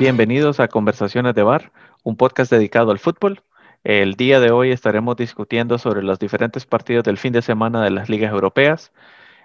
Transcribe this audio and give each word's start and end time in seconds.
Bienvenidos 0.00 0.60
a 0.60 0.68
Conversaciones 0.68 1.34
de 1.34 1.42
Bar, 1.42 1.72
un 2.04 2.16
podcast 2.16 2.50
dedicado 2.50 2.90
al 2.90 2.98
fútbol. 2.98 3.42
El 3.84 4.14
día 4.14 4.40
de 4.40 4.50
hoy 4.50 4.70
estaremos 4.70 5.14
discutiendo 5.14 5.76
sobre 5.76 6.02
los 6.02 6.18
diferentes 6.18 6.64
partidos 6.64 7.04
del 7.04 7.18
fin 7.18 7.34
de 7.34 7.42
semana 7.42 7.84
de 7.84 7.90
las 7.90 8.08
ligas 8.08 8.32
europeas. 8.32 8.94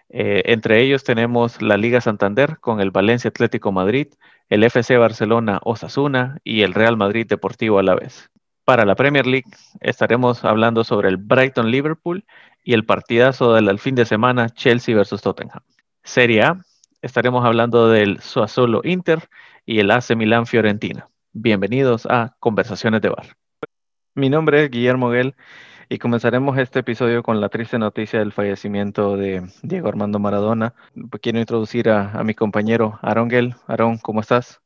Eh, 0.08 0.44
entre 0.46 0.80
ellos 0.82 1.04
tenemos 1.04 1.62
la 1.62 1.76
Liga 1.76 2.00
Santander 2.00 2.58
con 2.62 2.80
el 2.80 2.92
Valencia 2.92 3.28
Atlético 3.28 3.74
Madrid, 3.74 4.08
el 4.48 4.64
FC 4.64 4.98
Barcelona 4.98 5.60
Osasuna 5.62 6.38
y 6.46 6.62
el 6.62 6.74
Real 6.74 6.96
Madrid 6.96 7.28
Deportivo 7.28 7.78
a 7.78 7.84
la 7.84 7.96
vez. 7.96 8.32
Para 8.64 8.86
la 8.86 8.96
Premier 8.96 9.28
League 9.28 9.52
estaremos 9.82 10.46
hablando 10.46 10.86
sobre 10.86 11.10
el 11.10 11.18
Brighton 11.18 11.70
Liverpool 11.70 12.24
y 12.64 12.76
el 12.76 12.86
partidazo 12.86 13.56
del 13.56 13.78
fin 13.78 13.96
de 13.96 14.06
semana 14.06 14.48
Chelsea 14.48 14.96
versus 14.96 15.22
Tottenham. 15.22 15.64
Serie 16.06 16.44
A 16.44 16.62
estaremos 17.02 17.44
hablando 17.44 17.90
del 17.90 18.22
Sassuolo 18.22 18.80
Inter 18.86 19.28
y 19.66 19.80
el 19.80 19.92
AC 19.92 20.16
Milán 20.16 20.46
Fiorentina. 20.46 21.10
Bienvenidos 21.34 22.06
a 22.06 22.36
Conversaciones 22.40 23.02
de 23.02 23.10
Bar. 23.10 23.36
Mi 24.14 24.30
nombre 24.30 24.64
es 24.64 24.72
Guillermo 24.72 25.10
Guel 25.10 25.36
y 25.90 25.98
comenzaremos 25.98 26.58
este 26.58 26.80
episodio 26.80 27.24
con 27.24 27.42
la 27.42 27.50
triste 27.50 27.80
noticia 27.80 28.20
del 28.20 28.32
fallecimiento 28.32 29.18
de 29.18 29.44
Diego 29.64 29.88
Armando 29.88 30.20
Maradona. 30.20 30.76
Quiero 31.22 31.40
introducir 31.40 31.90
a, 31.90 32.24
mi 32.24 32.36
compañero 32.36 33.00
Aaron 33.02 33.28
Guel. 33.28 33.56
Aaron, 33.68 33.98
¿cómo 33.98 34.22
estás? 34.22 34.62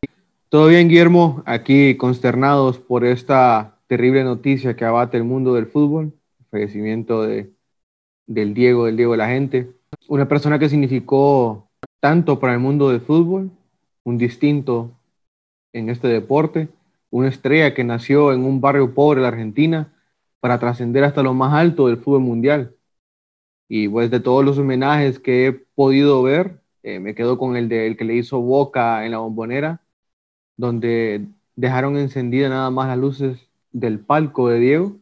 Todo 0.50 0.68
bien, 0.68 0.90
Guillermo. 0.90 1.44
Aquí 1.46 1.96
consternados 1.96 2.78
por 2.80 3.06
esta 3.06 3.78
terrible 3.88 4.24
noticia 4.24 4.76
que 4.76 4.86
abate 4.86 5.18
el 5.18 5.24
mundo 5.24 5.54
del 5.54 5.68
fútbol, 5.68 6.14
el 6.40 6.46
fallecimiento 6.52 7.24
de, 7.24 7.54
del 8.28 8.54
Diego, 8.54 8.86
del 8.86 8.98
Diego 8.98 9.14
de 9.14 9.18
la 9.18 9.28
gente. 9.30 9.72
Una 10.10 10.28
persona 10.28 10.60
que 10.60 10.70
significó 10.70 11.70
tanto 12.02 12.40
para 12.40 12.54
el 12.54 12.60
mundo 12.60 12.90
del 12.90 13.02
fútbol 13.02 13.52
un 14.04 14.18
distinto 14.18 14.92
en 15.74 15.90
este 15.90 16.08
deporte, 16.08 16.70
una 17.12 17.28
estrella 17.30 17.74
que 17.74 17.84
nació 17.84 18.34
en 18.34 18.44
un 18.46 18.62
barrio 18.62 18.94
pobre 18.94 19.22
de 19.22 19.28
Argentina 19.28 19.94
para 20.40 20.60
trascender 20.60 21.04
hasta 21.04 21.24
lo 21.24 21.34
más 21.34 21.54
alto 21.54 21.88
del 21.88 21.98
fútbol 21.98 22.22
mundial. 22.22 22.76
Y 23.68 23.88
pues 23.88 24.10
de 24.12 24.20
todos 24.20 24.44
los 24.44 24.58
homenajes 24.58 25.20
que 25.20 25.48
he 25.48 25.54
podido 25.54 26.24
ver, 26.24 26.62
eh, 26.84 27.00
me 27.00 27.16
quedo 27.16 27.38
con 27.38 27.56
el, 27.56 27.70
de, 27.70 27.88
el 27.88 27.98
que 27.98 28.06
le 28.06 28.16
hizo 28.16 28.42
Boca 28.42 29.06
en 29.06 29.12
la 29.12 29.20
bombonera, 29.20 29.82
donde 30.58 31.28
dejaron 31.56 31.98
encendidas 31.98 32.50
nada 32.52 32.70
más 32.72 32.88
las 32.88 32.98
luces 32.98 33.50
del 33.72 34.00
palco 34.00 34.50
de 34.50 34.60
Diego, 34.60 34.98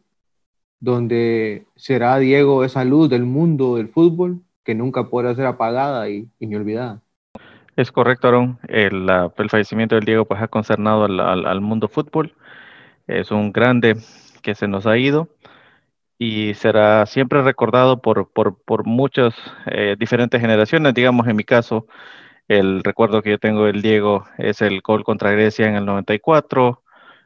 donde 0.80 1.66
será 1.76 2.18
Diego 2.18 2.64
esa 2.64 2.84
luz 2.84 3.08
del 3.10 3.24
mundo 3.24 3.76
del 3.76 3.88
fútbol 3.88 4.42
que 4.64 4.74
nunca 4.74 5.08
podrá 5.08 5.34
ser 5.34 5.46
apagada 5.46 6.08
y 6.10 6.28
inolvidada. 6.40 7.02
Es 7.78 7.92
correcto, 7.92 8.26
Aaron. 8.26 8.58
El, 8.66 9.06
fallecimiento 9.48 9.94
del 9.94 10.04
Diego 10.04 10.24
pues, 10.24 10.42
ha 10.42 10.48
concernado 10.48 11.04
al, 11.04 11.60
mundo 11.60 11.86
fútbol. 11.86 12.34
Es 13.06 13.30
un 13.30 13.52
grande 13.52 13.96
que 14.42 14.56
se 14.56 14.66
nos 14.66 14.84
ha 14.88 14.98
ido 14.98 15.28
y 16.18 16.54
será 16.54 17.06
siempre 17.06 17.40
recordado 17.42 18.02
por, 18.02 18.32
por, 18.32 18.84
muchas 18.84 19.32
eh, 19.66 19.94
diferentes 19.96 20.40
generaciones. 20.40 20.92
Digamos, 20.92 21.28
en 21.28 21.36
mi 21.36 21.44
caso, 21.44 21.86
el 22.48 22.82
recuerdo 22.82 23.22
que 23.22 23.30
yo 23.30 23.38
tengo 23.38 23.66
del 23.66 23.80
Diego 23.80 24.26
es 24.38 24.60
el 24.60 24.80
gol 24.80 25.04
contra 25.04 25.30
Grecia 25.30 25.68
en 25.68 25.76
el 25.76 25.86
94, 25.86 26.82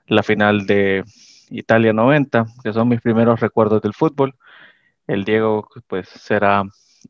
la 0.06 0.22
final 0.22 0.66
de 0.66 1.02
Italia 1.48 1.94
90, 1.94 2.44
que 2.62 2.74
son 2.74 2.88
mis 2.88 3.00
primeros 3.00 3.40
recuerdos 3.40 3.80
del 3.80 3.94
fútbol. 3.94 4.34
El 5.06 5.24
Diego 5.24 5.66
pues 5.88 6.10
será 6.10 6.64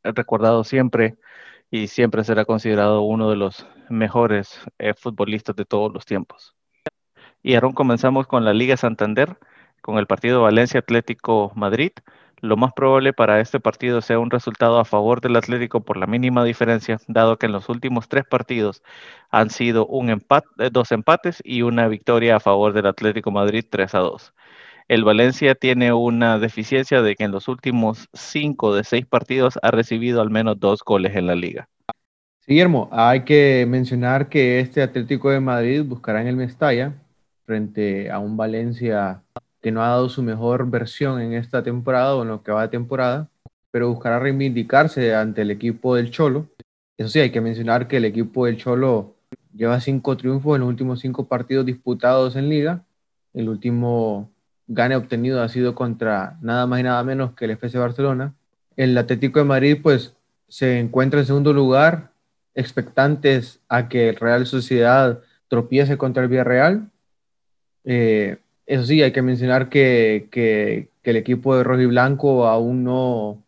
recordado 0.05 0.63
siempre 0.63 1.17
y 1.73 1.89
siempre 1.89 2.23
será 2.23 2.45
considerado 2.45 3.01
uno 3.01 3.31
de 3.31 3.37
los 3.37 3.67
mejores 3.89 4.61
eh, 4.79 4.93
futbolistas 4.95 5.57
de 5.57 5.65
todos 5.65 5.91
los 5.93 6.05
tiempos. 6.05 6.55
Y 7.43 7.55
ahora 7.55 7.71
comenzamos 7.75 8.27
con 8.27 8.45
la 8.45 8.53
Liga 8.53 8.77
Santander, 8.77 9.39
con 9.81 9.97
el 9.97 10.07
partido 10.07 10.43
Valencia 10.43 10.81
Atlético 10.81 11.51
Madrid. 11.57 11.93
Lo 12.43 12.59
más 12.59 12.75
probable 12.75 13.15
para 13.15 13.41
este 13.41 13.59
partido 13.59 14.03
sea 14.03 14.19
un 14.19 14.31
resultado 14.31 14.79
a 14.79 14.85
favor 14.85 15.23
del 15.23 15.35
Atlético 15.37 15.81
por 15.83 15.97
la 15.97 16.07
mínima 16.07 16.45
diferencia, 16.45 16.99
dado 17.09 17.39
que 17.39 17.47
en 17.47 17.53
los 17.53 17.71
últimos 17.71 18.07
tres 18.07 18.25
partidos 18.27 18.83
han 19.31 19.49
sido 19.49 19.89
eh, 20.59 20.71
dos 20.71 20.93
empates 20.93 21.41
y 21.43 21.63
una 21.63 21.89
victoria 21.89 22.37
a 22.37 22.41
favor 22.41 22.75
del 22.75 22.87
Atlético 22.87 23.31
Madrid 23.31 23.65
3 23.71 23.95
a 23.95 23.99
2. 24.01 24.35
El 24.89 25.05
Valencia 25.05 25.55
tiene 25.55 25.93
una 25.93 26.39
deficiencia 26.39 27.03
de 27.03 27.15
que 27.15 27.25
en 27.25 27.31
los 27.31 27.49
últimos 27.49 28.09
cinco 28.13 28.75
de 28.75 28.85
seis 28.85 29.07
partidos 29.07 29.59
ha 29.63 29.71
recibido 29.71 30.21
al 30.21 30.31
menos 30.31 30.59
dos 30.59 30.83
goles 30.85 31.17
en 31.17 31.27
la 31.27 31.35
liga. 31.35 31.69
Guillermo, 32.47 32.89
hay 32.91 33.23
que 33.23 33.65
mencionar 33.69 34.29
que 34.29 34.59
este 34.59 34.83
Atlético 34.83 35.31
de 35.31 35.39
Madrid 35.39 35.85
buscará 35.85 36.21
en 36.21 36.27
el 36.27 36.37
Mestalla 36.37 36.93
frente 37.47 38.11
a 38.11 38.19
un 38.19 38.37
Valencia 38.37 39.23
que 39.61 39.71
no 39.71 39.83
ha 39.83 39.89
dado 39.89 40.09
su 40.09 40.25
mejor 40.25 40.69
versión 40.69 41.21
en 41.21 41.35
esta 41.35 41.63
temporada 41.63 42.17
o 42.17 42.23
en 42.23 42.29
lo 42.29 42.43
que 42.43 42.51
va 42.51 42.63
de 42.63 42.69
temporada, 42.69 43.29
pero 43.71 43.89
buscará 43.91 44.19
reivindicarse 44.19 45.15
ante 45.15 45.43
el 45.43 45.53
equipo 45.53 45.95
del 45.95 46.11
Cholo. 46.11 46.49
Eso 46.99 47.09
sí, 47.09 47.21
hay 47.21 47.31
que 47.31 47.41
mencionar 47.41 47.87
que 47.87 47.99
el 47.99 48.05
equipo 48.05 48.47
del 48.47 48.57
Cholo 48.57 49.15
lleva 49.55 49.81
cinco 49.81 50.17
triunfos 50.17 50.57
en 50.57 50.63
los 50.63 50.69
últimos 50.69 50.99
cinco 50.99 51.29
partidos 51.29 51.65
disputados 51.65 52.35
en 52.35 52.49
liga. 52.49 52.85
El 53.33 53.49
último 53.49 54.32
gane 54.75 54.97
obtenido 54.97 55.43
ha 55.43 55.49
sido 55.49 55.75
contra 55.75 56.39
nada 56.41 56.67
más 56.67 56.81
y 56.81 56.83
nada 56.83 57.05
menos 57.05 57.33
que 57.35 57.45
el 57.45 57.53
FC 57.53 57.79
Barcelona. 57.79 58.35
El 58.77 58.97
Atlético 58.97 59.39
de 59.39 59.45
Madrid 59.45 59.79
pues 59.83 60.15
se 60.49 60.79
encuentra 60.79 61.21
en 61.21 61.27
segundo 61.27 61.53
lugar, 61.53 62.11
expectantes 62.55 63.61
a 63.69 63.89
que 63.89 64.09
el 64.09 64.17
Real 64.17 64.47
Sociedad 64.47 65.21
tropiece 65.49 65.99
contra 65.99 66.23
el 66.23 66.31
Villarreal. 66.31 66.91
Eh, 67.85 68.39
eso 68.67 68.85
sí, 68.87 69.03
hay 69.03 69.13
que 69.13 69.23
mencionar 69.23 69.69
que, 69.69 70.29
que, 70.31 70.89
el 71.03 71.17
equipo 71.17 71.57
de 71.57 71.65
rojo 71.65 71.81
y 71.81 71.87
blanco 71.87 72.47
aún 72.47 72.85
no, 72.85 73.43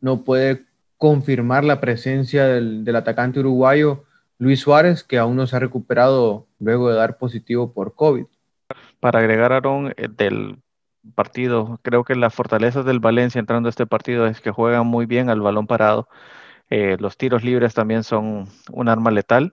no 0.00 0.22
puede 0.22 0.64
confirmar 0.98 1.64
la 1.64 1.80
presencia 1.80 2.46
del, 2.46 2.84
del 2.84 2.96
atacante 2.96 3.40
uruguayo 3.40 4.04
Luis 4.38 4.60
Suárez, 4.60 5.02
que 5.02 5.18
aún 5.18 5.36
no 5.36 5.46
se 5.46 5.56
ha 5.56 5.60
recuperado 5.60 6.46
luego 6.58 6.90
de 6.90 6.96
dar 6.96 7.16
positivo 7.16 7.72
por 7.72 7.94
COVID 7.94 8.26
para 9.00 9.20
agregar, 9.20 9.52
Aaron, 9.52 9.94
eh, 9.96 10.08
del 10.08 10.58
partido, 11.14 11.80
creo 11.82 12.04
que 12.04 12.14
la 12.14 12.30
fortaleza 12.30 12.82
del 12.82 13.00
Valencia 13.00 13.38
entrando 13.38 13.68
a 13.68 13.70
este 13.70 13.86
partido 13.86 14.26
es 14.26 14.40
que 14.40 14.50
juegan 14.50 14.86
muy 14.86 15.06
bien 15.06 15.30
al 15.30 15.40
balón 15.40 15.66
parado. 15.66 16.08
Eh, 16.70 16.96
los 17.00 17.16
tiros 17.16 17.44
libres 17.44 17.74
también 17.74 18.04
son 18.04 18.48
un 18.72 18.88
arma 18.88 19.10
letal 19.10 19.52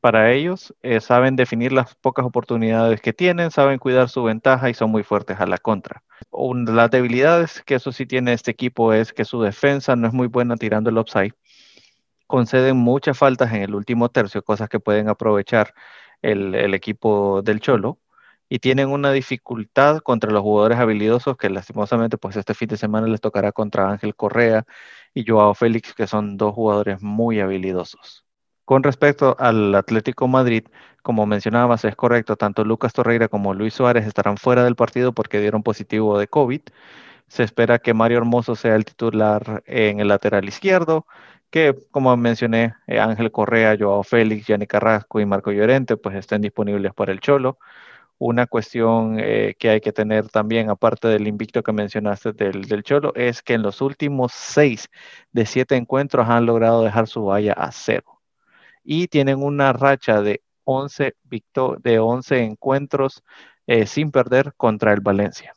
para 0.00 0.32
ellos. 0.32 0.74
Eh, 0.82 1.00
saben 1.00 1.36
definir 1.36 1.72
las 1.72 1.94
pocas 1.96 2.26
oportunidades 2.26 3.00
que 3.00 3.12
tienen, 3.12 3.50
saben 3.50 3.78
cuidar 3.78 4.08
su 4.10 4.24
ventaja 4.24 4.70
y 4.70 4.74
son 4.74 4.90
muy 4.90 5.02
fuertes 5.04 5.40
a 5.40 5.46
la 5.46 5.58
contra. 5.58 6.04
Una 6.30 6.70
de 6.70 6.76
las 6.76 6.90
debilidades 6.90 7.62
que 7.62 7.76
eso 7.76 7.92
sí 7.92 8.06
tiene 8.06 8.32
este 8.34 8.50
equipo 8.52 8.92
es 8.92 9.12
que 9.12 9.24
su 9.24 9.42
defensa 9.42 9.96
no 9.96 10.06
es 10.08 10.14
muy 10.14 10.28
buena 10.28 10.56
tirando 10.56 10.90
el 10.90 10.98
offside. 10.98 11.34
Conceden 12.26 12.76
muchas 12.76 13.18
faltas 13.18 13.52
en 13.52 13.62
el 13.62 13.74
último 13.74 14.10
tercio, 14.10 14.42
cosas 14.42 14.68
que 14.68 14.80
pueden 14.80 15.08
aprovechar 15.08 15.74
el 16.22 16.74
equipo 16.74 17.42
del 17.42 17.60
Cholo 17.60 17.98
y 18.48 18.58
tienen 18.58 18.88
una 18.90 19.12
dificultad 19.12 20.00
contra 20.00 20.30
los 20.30 20.42
jugadores 20.42 20.78
habilidosos 20.78 21.36
que 21.36 21.50
lastimosamente 21.50 22.18
pues 22.18 22.36
este 22.36 22.54
fin 22.54 22.68
de 22.68 22.76
semana 22.76 23.06
les 23.06 23.20
tocará 23.20 23.52
contra 23.52 23.90
Ángel 23.90 24.14
Correa 24.14 24.64
y 25.14 25.24
Joao 25.26 25.54
Félix 25.54 25.94
que 25.94 26.06
son 26.06 26.36
dos 26.36 26.54
jugadores 26.54 27.02
muy 27.02 27.40
habilidosos. 27.40 28.24
Con 28.64 28.82
respecto 28.82 29.36
al 29.38 29.74
Atlético 29.74 30.26
Madrid, 30.26 30.64
como 31.02 31.26
mencionabas, 31.26 31.84
es 31.84 31.96
correcto, 31.96 32.36
tanto 32.36 32.64
Lucas 32.64 32.94
Torreira 32.94 33.28
como 33.28 33.52
Luis 33.52 33.74
Suárez 33.74 34.06
estarán 34.06 34.38
fuera 34.38 34.64
del 34.64 34.74
partido 34.74 35.12
porque 35.12 35.38
dieron 35.40 35.62
positivo 35.62 36.18
de 36.18 36.28
COVID. 36.28 36.62
Se 37.28 37.42
espera 37.42 37.78
que 37.78 37.94
Mario 37.94 38.18
Hermoso 38.18 38.56
sea 38.56 38.74
el 38.76 38.84
titular 38.86 39.62
en 39.66 40.00
el 40.00 40.08
lateral 40.08 40.46
izquierdo, 40.48 41.06
que 41.50 41.74
como 41.90 42.16
mencioné, 42.16 42.74
eh, 42.86 43.00
Ángel 43.00 43.30
Correa, 43.32 43.76
Joao 43.78 44.02
Félix, 44.02 44.46
Yanni 44.46 44.66
Carrasco 44.66 45.20
y 45.20 45.26
Marco 45.26 45.52
Llorente 45.52 45.96
pues 45.96 46.16
estén 46.16 46.42
disponibles 46.42 46.94
para 46.94 47.12
el 47.12 47.20
Cholo. 47.20 47.58
Una 48.18 48.46
cuestión 48.46 49.16
eh, 49.18 49.54
que 49.58 49.70
hay 49.70 49.80
que 49.80 49.92
tener 49.92 50.28
también, 50.28 50.70
aparte 50.70 51.08
del 51.08 51.26
invicto 51.26 51.62
que 51.62 51.72
mencionaste 51.72 52.32
del, 52.32 52.82
Cholo, 52.84 53.12
es 53.14 53.42
que 53.42 53.54
en 53.54 53.62
los 53.62 53.80
últimos 53.80 54.32
seis 54.32 54.88
de 55.32 55.46
siete 55.46 55.76
encuentros 55.76 56.28
han 56.28 56.46
logrado 56.46 56.82
dejar 56.82 57.08
su 57.08 57.24
valla 57.24 57.52
a 57.54 57.72
cero. 57.72 58.20
Y 58.84 59.08
tienen 59.08 59.42
una 59.42 59.72
racha 59.72 60.22
de 60.22 60.42
11, 60.64 61.14
de 61.82 61.98
11 61.98 62.42
encuentros 62.42 63.22
eh, 63.66 63.86
sin 63.86 64.10
perder 64.10 64.52
contra 64.56 64.92
el 64.92 65.00
Valencia. 65.00 65.52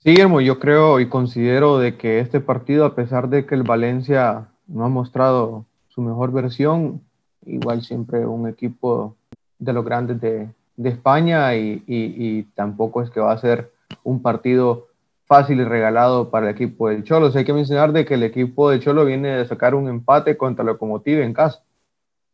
Sí, 0.00 0.10
Guillermo, 0.10 0.40
yo 0.40 0.58
creo 0.58 1.00
y 1.00 1.08
considero 1.08 1.78
de 1.78 1.96
que 1.96 2.18
este 2.18 2.40
partido, 2.40 2.84
a 2.84 2.94
pesar 2.94 3.28
de 3.28 3.46
que 3.46 3.54
el 3.54 3.62
Valencia 3.62 4.48
no 4.66 4.84
ha 4.84 4.88
mostrado 4.88 5.64
su 5.88 6.02
mejor 6.02 6.32
versión, 6.32 7.00
igual 7.46 7.82
siempre 7.82 8.26
un 8.26 8.48
equipo 8.48 9.16
de 9.58 9.72
los 9.72 9.84
grandes 9.84 10.20
de, 10.20 10.48
de 10.76 10.90
España 10.90 11.54
y, 11.54 12.48
tampoco 12.54 13.02
es 13.02 13.10
que 13.10 13.20
va 13.20 13.32
a 13.32 13.38
ser 13.38 13.72
un 14.04 14.22
partido 14.22 14.88
fácil 15.26 15.60
y 15.60 15.64
regalado 15.64 16.30
para 16.30 16.48
el 16.48 16.54
equipo 16.54 16.88
del 16.88 17.04
Cholo. 17.04 17.30
hay 17.34 17.44
que 17.44 17.52
mencionar 17.52 17.92
de 17.92 18.04
que 18.04 18.14
el 18.14 18.22
equipo 18.22 18.70
del 18.70 18.80
Cholo 18.80 19.04
viene 19.04 19.28
de 19.28 19.46
sacar 19.46 19.74
un 19.74 19.88
empate 19.88 20.36
contra 20.36 20.64
Locomotive 20.64 21.24
en 21.24 21.32
casa, 21.32 21.62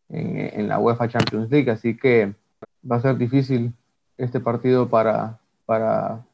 en, 0.09 0.69
la 0.69 0.79
UEFA 0.79 1.09
Champions 1.09 1.51
League, 1.51 1.71
así 1.71 1.97
que 1.97 2.35
va 2.91 2.97
a 2.97 3.01
ser 3.01 3.17
difícil 3.17 3.73
este 4.17 4.41
partido 4.41 4.89
para, 4.89 5.39
para, 5.67 6.25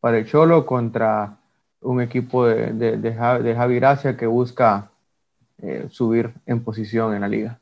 para 0.00 0.18
el 0.18 0.26
Cholo 0.26 0.66
contra 0.66 1.36
un 1.82 2.00
equipo 2.00 2.46
de, 2.46 2.96
de, 2.96 3.14
Javi 3.14 3.80
que 4.16 4.26
busca 4.26 4.90
eh, 5.58 5.86
subir 5.90 6.32
en 6.46 6.62
posición 6.62 7.14
en 7.14 7.20
la 7.20 7.28
liga. 7.28 7.58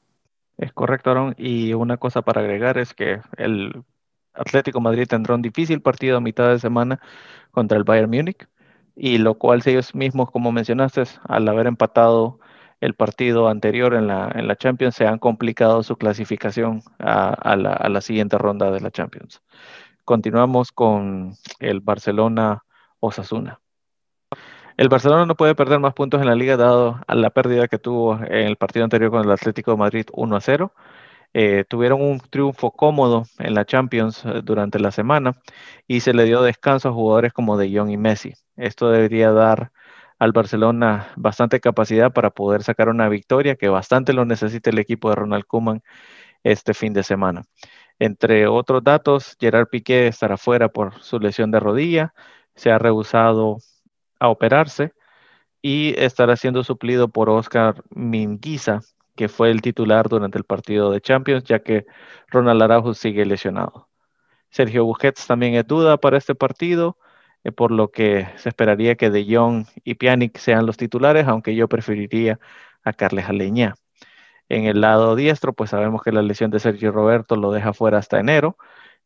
Es 0.59 0.73
correcto, 0.73 1.11
Aaron. 1.11 1.35
Y 1.39 1.73
una 1.75 1.97
cosa 1.97 2.23
para 2.23 2.41
agregar 2.43 2.79
es 2.79 2.93
que 2.95 3.21
el 3.37 3.85
Atlético 4.35 4.81
Madrid 4.81 5.07
tendrá 5.09 5.35
un 5.35 5.43
difícil 5.43 5.81
partido 5.81 6.19
a 6.19 6.21
mitad 6.21 6.49
de 6.51 6.59
semana 6.59 7.01
contra 7.53 7.79
el 7.79 7.85
Bayern 7.85 8.11
Múnich, 8.11 8.49
y 8.97 9.19
lo 9.19 9.39
cual 9.39 9.63
ellos 9.65 9.95
mismos, 9.95 10.31
como 10.31 10.53
mencionaste, 10.53 11.05
al 11.25 11.49
haber 11.49 11.67
empatado 11.69 12.41
el 12.81 12.95
partido 12.95 13.49
anterior 13.49 13.95
en 13.95 14.09
la, 14.09 14.31
en 14.35 14.49
la 14.49 14.57
Champions, 14.57 14.97
se 14.97 15.07
han 15.07 15.19
complicado 15.19 15.83
su 15.83 15.97
clasificación 15.97 16.83
a, 16.99 17.57
la, 17.57 17.73
a 17.73 17.89
la 17.89 18.01
siguiente 18.01 18.39
ronda 18.39 18.71
de 18.71 18.81
la 18.81 18.91
Champions. 18.91 19.43
Continuamos 20.05 20.73
con 20.73 21.35
el 21.61 21.81
Barcelona 21.81 22.65
Osasuna. 23.01 23.61
El 24.79 24.89
Barcelona 24.89 25.27
no 25.27 25.35
puede 25.35 25.57
perder 25.57 25.81
más 25.81 25.93
puntos 25.93 26.21
en 26.21 26.29
la 26.29 26.37
liga 26.37 26.57
dado 26.57 27.01
a 27.09 27.15
la 27.17 27.31
pérdida 27.31 27.67
que 27.67 27.79
tuvo 27.79 28.15
en 28.15 28.47
el 28.47 28.57
partido 28.57 28.85
anterior 28.85 29.11
con 29.11 29.25
el 29.25 29.31
Atlético 29.33 29.73
de 29.73 29.77
Madrid 29.77 30.07
1 30.13 30.37
a 30.37 30.41
0. 30.41 30.73
Eh, 31.35 31.65
tuvieron 31.69 32.01
un 32.01 32.21
triunfo 32.21 32.71
cómodo 32.71 33.25
en 33.39 33.55
la 33.55 33.65
Champions 33.65 34.25
eh, 34.25 34.41
durante 34.45 34.79
la 34.79 34.93
semana 34.93 35.37
y 35.89 35.99
se 36.01 36.15
le 36.15 36.25
dio 36.27 36.43
descanso 36.43 36.91
a 36.91 36.93
jugadores 36.93 37.33
como 37.33 37.57
De 37.57 37.77
Jong 37.77 37.91
y 37.91 37.97
Messi. 37.97 38.35
Esto 38.57 38.89
debería 38.91 39.33
dar 39.33 39.73
al 40.21 40.31
Barcelona 40.31 41.09
bastante 41.17 41.59
capacidad 41.59 42.13
para 42.13 42.31
poder 42.31 42.63
sacar 42.63 42.89
una 42.89 43.09
victoria 43.09 43.57
que 43.57 43.69
bastante 43.69 44.13
lo 44.13 44.25
necesita 44.27 44.71
el 44.71 44.79
equipo 44.79 45.11
de 45.11 45.17
Ronald 45.17 45.45
Koeman 45.47 45.83
este 46.45 46.73
fin 46.73 46.93
de 46.93 47.03
semana. 47.03 47.43
Entre 47.99 48.47
otros 48.47 48.85
datos, 48.85 49.37
Gerard 49.41 49.69
Piqué 49.69 50.07
estará 50.07 50.37
fuera 50.37 50.69
por 50.69 51.01
su 51.03 51.19
lesión 51.19 51.51
de 51.51 51.61
rodilla, 51.61 52.15
se 52.55 52.71
ha 52.71 52.79
rehusado 52.79 53.59
a 54.21 54.29
operarse 54.29 54.93
y 55.63 55.95
estará 55.99 56.37
siendo 56.37 56.65
suplido 56.65 57.09
por 57.09 57.31
Oscar 57.31 57.83
Minguiza, 57.91 58.81
que 59.17 59.29
fue 59.29 59.51
el 59.51 59.63
titular 59.63 60.09
durante 60.09 60.39
el 60.39 60.45
partido 60.45 60.91
de 60.91 61.01
Champions, 61.01 61.45
ya 61.45 61.61
que 61.61 61.87
Ronald 62.29 62.63
Araujo 62.63 62.95
sigue 62.95 63.27
lesionado. 63.27 63.89
Sergio 64.51 64.85
Busquets 64.85 65.27
también 65.27 65.55
es 65.55 65.67
duda 65.67 65.99
para 65.99 66.19
este 66.19 66.35
partido, 66.35 66.99
eh, 67.45 67.53
por 67.53 67.71
lo 67.73 67.91
que 67.91 68.29
se 68.37 68.49
esperaría 68.51 68.97
que 68.97 69.11
De 69.11 69.27
Jong 69.29 69.67
y 69.85 69.95
Pjanic 69.95 70.39
sean 70.39 70.67
los 70.67 70.77
titulares, 70.77 71.27
aunque 71.29 71.55
yo 71.55 71.69
preferiría 71.69 72.39
a 72.85 72.93
Carles 72.93 73.29
Aleñá. 73.29 73.75
En 74.49 74.65
el 74.67 74.81
lado 74.81 75.17
diestro, 75.17 75.53
pues 75.53 75.71
sabemos 75.71 76.03
que 76.03 76.13
la 76.13 76.23
lesión 76.23 76.51
de 76.51 76.61
Sergio 76.61 76.93
Roberto 76.93 77.37
lo 77.37 77.53
deja 77.53 77.73
fuera 77.75 77.99
hasta 77.99 78.21
enero 78.21 78.57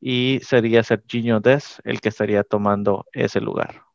y 0.01 0.41
sería 0.43 0.83
Serginho 0.85 1.41
Des 1.41 1.81
el 1.85 2.01
que 2.01 2.11
estaría 2.11 2.45
tomando 2.45 3.07
ese 3.13 3.41
lugar. 3.41 3.92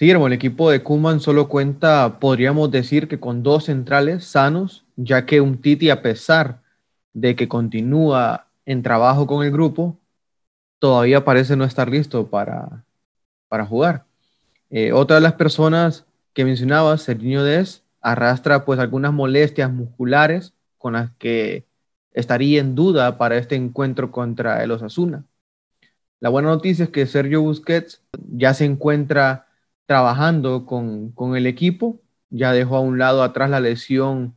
Sí, 0.00 0.08
el 0.08 0.32
equipo 0.32 0.70
de 0.70 0.82
Kuman 0.82 1.20
solo 1.20 1.46
cuenta, 1.46 2.20
podríamos 2.20 2.70
decir 2.70 3.06
que 3.06 3.20
con 3.20 3.42
dos 3.42 3.66
centrales 3.66 4.24
sanos, 4.24 4.86
ya 4.96 5.26
que 5.26 5.42
un 5.42 5.60
Titi, 5.60 5.90
a 5.90 6.00
pesar 6.00 6.62
de 7.12 7.36
que 7.36 7.48
continúa 7.48 8.46
en 8.64 8.82
trabajo 8.82 9.26
con 9.26 9.44
el 9.44 9.52
grupo, 9.52 9.98
todavía 10.78 11.22
parece 11.26 11.54
no 11.54 11.64
estar 11.64 11.90
listo 11.90 12.28
para, 12.30 12.82
para 13.48 13.66
jugar. 13.66 14.06
Eh, 14.70 14.90
otra 14.94 15.16
de 15.16 15.20
las 15.20 15.34
personas 15.34 16.06
que 16.32 16.46
mencionaba, 16.46 16.96
Serginho 16.96 17.44
Des, 17.44 17.84
arrastra 18.00 18.64
pues 18.64 18.80
algunas 18.80 19.12
molestias 19.12 19.70
musculares 19.70 20.54
con 20.78 20.94
las 20.94 21.10
que 21.18 21.66
estaría 22.14 22.62
en 22.62 22.74
duda 22.74 23.18
para 23.18 23.36
este 23.36 23.54
encuentro 23.54 24.10
contra 24.10 24.64
el 24.64 24.70
Osasuna. 24.70 25.26
La 26.20 26.30
buena 26.30 26.48
noticia 26.48 26.86
es 26.86 26.90
que 26.90 27.04
Sergio 27.04 27.42
Busquets 27.42 28.02
ya 28.30 28.54
se 28.54 28.64
encuentra 28.64 29.48
trabajando 29.90 30.66
con, 30.66 31.10
con, 31.10 31.34
el 31.34 31.48
equipo, 31.48 31.98
ya 32.30 32.52
dejó 32.52 32.76
a 32.76 32.80
un 32.80 33.00
lado 33.00 33.24
atrás 33.24 33.50
la 33.50 33.58
lesión 33.58 34.36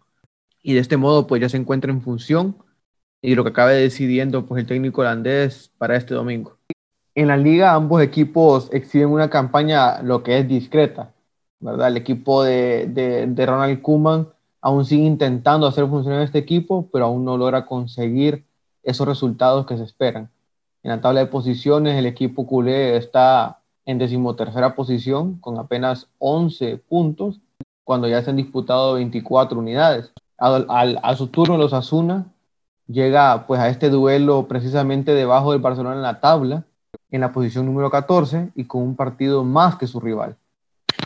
y 0.64 0.74
de 0.74 0.80
este 0.80 0.98
modo 0.98 1.28
pues 1.28 1.44
ya 1.44 1.48
se 1.48 1.58
encuentra 1.58 1.92
en 1.92 2.02
función 2.02 2.58
y 3.22 3.36
lo 3.36 3.44
que 3.44 3.52
acabe 3.52 3.76
decidiendo 3.76 4.48
pues 4.48 4.62
el 4.62 4.68
técnico 4.68 5.02
holandés 5.02 5.72
para 5.78 5.96
este 5.96 6.16
domingo. 6.16 6.58
En 7.14 7.28
la 7.28 7.38
liga 7.38 7.76
ambos 7.76 8.02
equipos 8.02 8.68
exhiben 8.74 9.10
una 9.10 9.30
campaña 9.30 10.02
lo 10.02 10.24
que 10.24 10.40
es 10.40 10.48
discreta, 10.48 11.14
¿verdad? 11.60 11.90
El 11.90 11.98
equipo 11.98 12.44
de, 12.44 12.88
de, 12.88 13.28
de 13.28 13.46
Ronald 13.46 13.80
Koeman 13.84 14.30
aún 14.60 14.86
sigue 14.86 15.04
intentando 15.04 15.68
hacer 15.68 15.86
funcionar 15.86 16.24
este 16.24 16.40
equipo, 16.40 16.90
pero 16.92 17.06
aún 17.06 17.24
no 17.26 17.38
logra 17.38 17.68
conseguir 17.68 18.44
esos 18.82 19.08
resultados 19.08 19.68
que 19.68 19.78
se 19.78 19.84
esperan. 19.84 20.32
En 20.82 20.90
la 20.90 21.00
tabla 21.00 21.20
de 21.20 21.28
posiciones 21.28 21.96
el 21.96 22.08
equipo 22.08 22.48
culé 22.48 22.98
está 22.98 23.60
en 23.86 23.98
decimotercera 23.98 24.76
posición 24.76 25.38
con 25.40 25.58
apenas 25.58 26.08
11 26.20 26.78
puntos 26.90 27.40
cuando 27.84 28.08
ya 28.08 28.22
se 28.22 28.30
han 28.30 28.38
disputado 28.38 28.94
24 28.96 29.60
unidades. 29.60 30.12
a 30.38 31.16
su 31.16 31.28
turno 31.28 31.58
los 31.58 31.74
Asuna 31.74 32.26
llega 32.88 33.46
pues 33.48 33.60
a 33.60 33.70
este 33.70 33.90
duelo 33.90 34.48
precisamente 34.48 35.14
debajo 35.14 35.52
del 35.52 35.62
Barcelona 35.62 35.96
en 35.96 36.02
la 36.02 36.20
tabla, 36.20 36.64
en 37.12 37.22
la 37.22 37.32
posición 37.32 37.66
número 37.66 37.90
14 37.90 38.50
y 38.56 38.66
con 38.66 38.82
un 38.82 38.96
partido 38.96 39.44
más 39.44 39.76
que 39.76 39.88
su 39.88 40.00
rival. 40.00 40.36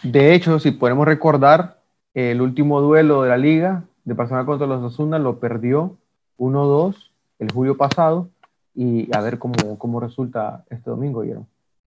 De 0.04 0.34
hecho, 0.34 0.60
si 0.60 0.72
podemos 0.72 1.06
recordar, 1.06 1.82
el 2.14 2.42
último 2.42 2.82
duelo 2.82 3.24
de 3.24 3.30
la 3.30 3.38
liga 3.38 3.84
de 4.06 4.14
Barcelona 4.14 4.46
contra 4.46 4.68
los 4.68 4.84
Asuna 4.84 5.20
lo 5.20 5.40
perdió 5.40 5.98
1-2 6.38 6.96
el 7.40 7.52
julio 7.52 7.78
pasado 7.78 8.30
y 8.74 9.16
a 9.16 9.22
ver 9.22 9.38
cómo, 9.38 9.78
cómo 9.78 10.00
resulta 10.00 10.64
este 10.70 10.90
domingo, 10.90 11.22
Guillermo. 11.22 11.48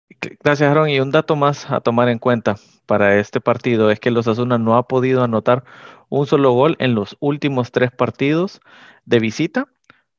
Gracias, 0.10 0.70
Aaron. 0.70 0.90
Y 0.90 1.00
un 1.00 1.12
dato 1.12 1.36
más 1.36 1.70
a 1.70 1.82
tomar 1.82 2.10
en 2.10 2.20
cuenta 2.20 2.56
para 2.86 3.20
este 3.20 3.42
partido 3.42 3.92
es 3.92 4.00
que 4.00 4.12
los 4.12 4.28
Asuna 4.28 4.58
no 4.58 4.78
ha 4.78 4.88
podido 4.88 5.24
anotar 5.24 5.64
un 6.10 6.26
solo 6.26 6.54
gol 6.54 6.76
en 6.80 6.96
los 6.96 7.18
últimos 7.20 7.72
tres 7.72 7.92
partidos 7.92 8.62
de 9.06 9.20
visita, 9.20 9.68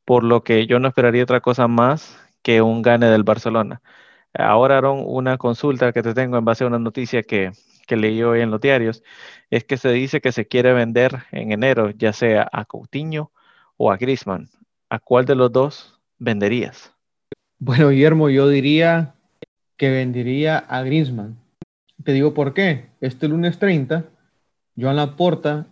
por 0.05 0.25
lo 0.25 0.43
que 0.43 0.67
yo 0.67 0.79
no 0.79 0.88
esperaría 0.88 1.23
otra 1.23 1.40
cosa 1.40 1.69
más 1.69 2.19
que 2.43 2.62
un 2.62 2.82
gane 2.82 3.06
del 3.06 3.25
Barcelona. 3.25 3.82
Ahora, 4.35 4.79
Aaron, 4.79 5.02
una 5.05 5.38
consulta 5.38 5.93
que 5.93 6.02
te 6.02 6.14
tengo 6.14 6.37
en 6.37 6.44
base 6.44 6.64
a 6.64 6.67
una 6.67 6.79
noticia 6.79 7.23
que, 7.23 7.52
que 7.87 7.96
leí 7.96 8.23
hoy 8.23 8.40
en 8.40 8.50
los 8.50 8.61
diarios, 8.61 9.02
es 9.50 9.64
que 9.64 9.79
se 9.79 9.90
dice 9.90 10.20
que 10.20 10.32
se 10.32 10.46
quiere 10.46 10.73
vender 10.75 11.25
en 11.32 11.52
enero, 11.52 11.90
ya 11.90 12.12
sea 12.12 12.49
a 12.52 12.64
Coutinho 12.67 13.32
o 13.76 13.90
a 13.90 13.96
Griezmann. 13.96 14.49
¿A 14.90 14.99
cuál 14.99 15.25
de 15.25 15.35
los 15.35 15.50
dos 15.50 15.99
venderías? 16.18 16.95
Bueno, 17.59 17.88
Guillermo, 17.88 18.28
yo 18.30 18.49
diría 18.49 19.14
que 19.78 19.88
vendería 19.90 20.58
a 20.58 20.82
Griezmann. 20.82 21.38
Te 22.04 22.12
digo 22.12 22.35
por 22.35 22.52
qué. 22.52 22.87
Este 23.00 23.28
lunes 23.28 23.58
30, 23.58 24.04
Joan 24.76 24.97
Laporta 24.97 25.68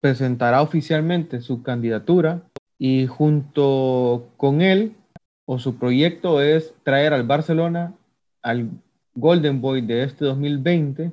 presentará 0.00 0.62
oficialmente 0.62 1.40
su 1.40 1.62
candidatura 1.62 2.42
y 2.78 3.06
junto 3.06 4.30
con 4.36 4.62
él 4.62 4.94
o 5.44 5.58
su 5.58 5.76
proyecto 5.76 6.40
es 6.40 6.74
traer 6.84 7.12
al 7.12 7.24
Barcelona 7.24 7.94
al 8.42 8.70
Golden 9.14 9.60
Boy 9.60 9.82
de 9.82 10.04
este 10.04 10.24
2020, 10.24 11.12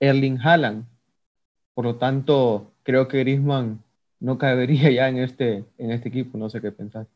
Erling 0.00 0.38
Haaland. 0.40 0.84
Por 1.74 1.84
lo 1.84 1.96
tanto, 1.96 2.72
creo 2.82 3.08
que 3.08 3.20
Griezmann 3.20 3.82
no 4.20 4.36
cabería 4.36 4.90
ya 4.92 5.08
en 5.08 5.18
este, 5.18 5.64
en 5.78 5.92
este 5.92 6.08
equipo. 6.08 6.38
No 6.38 6.50
sé 6.50 6.60
qué 6.60 6.72
pensar. 6.72 7.06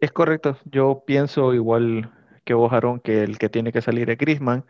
Es 0.00 0.12
correcto. 0.12 0.56
Yo 0.64 1.02
pienso 1.06 1.52
igual 1.54 2.10
que 2.56 3.00
que 3.02 3.22
el 3.22 3.38
que 3.38 3.48
tiene 3.48 3.72
que 3.72 3.82
salir 3.82 4.10
es 4.10 4.18
Grisman, 4.18 4.64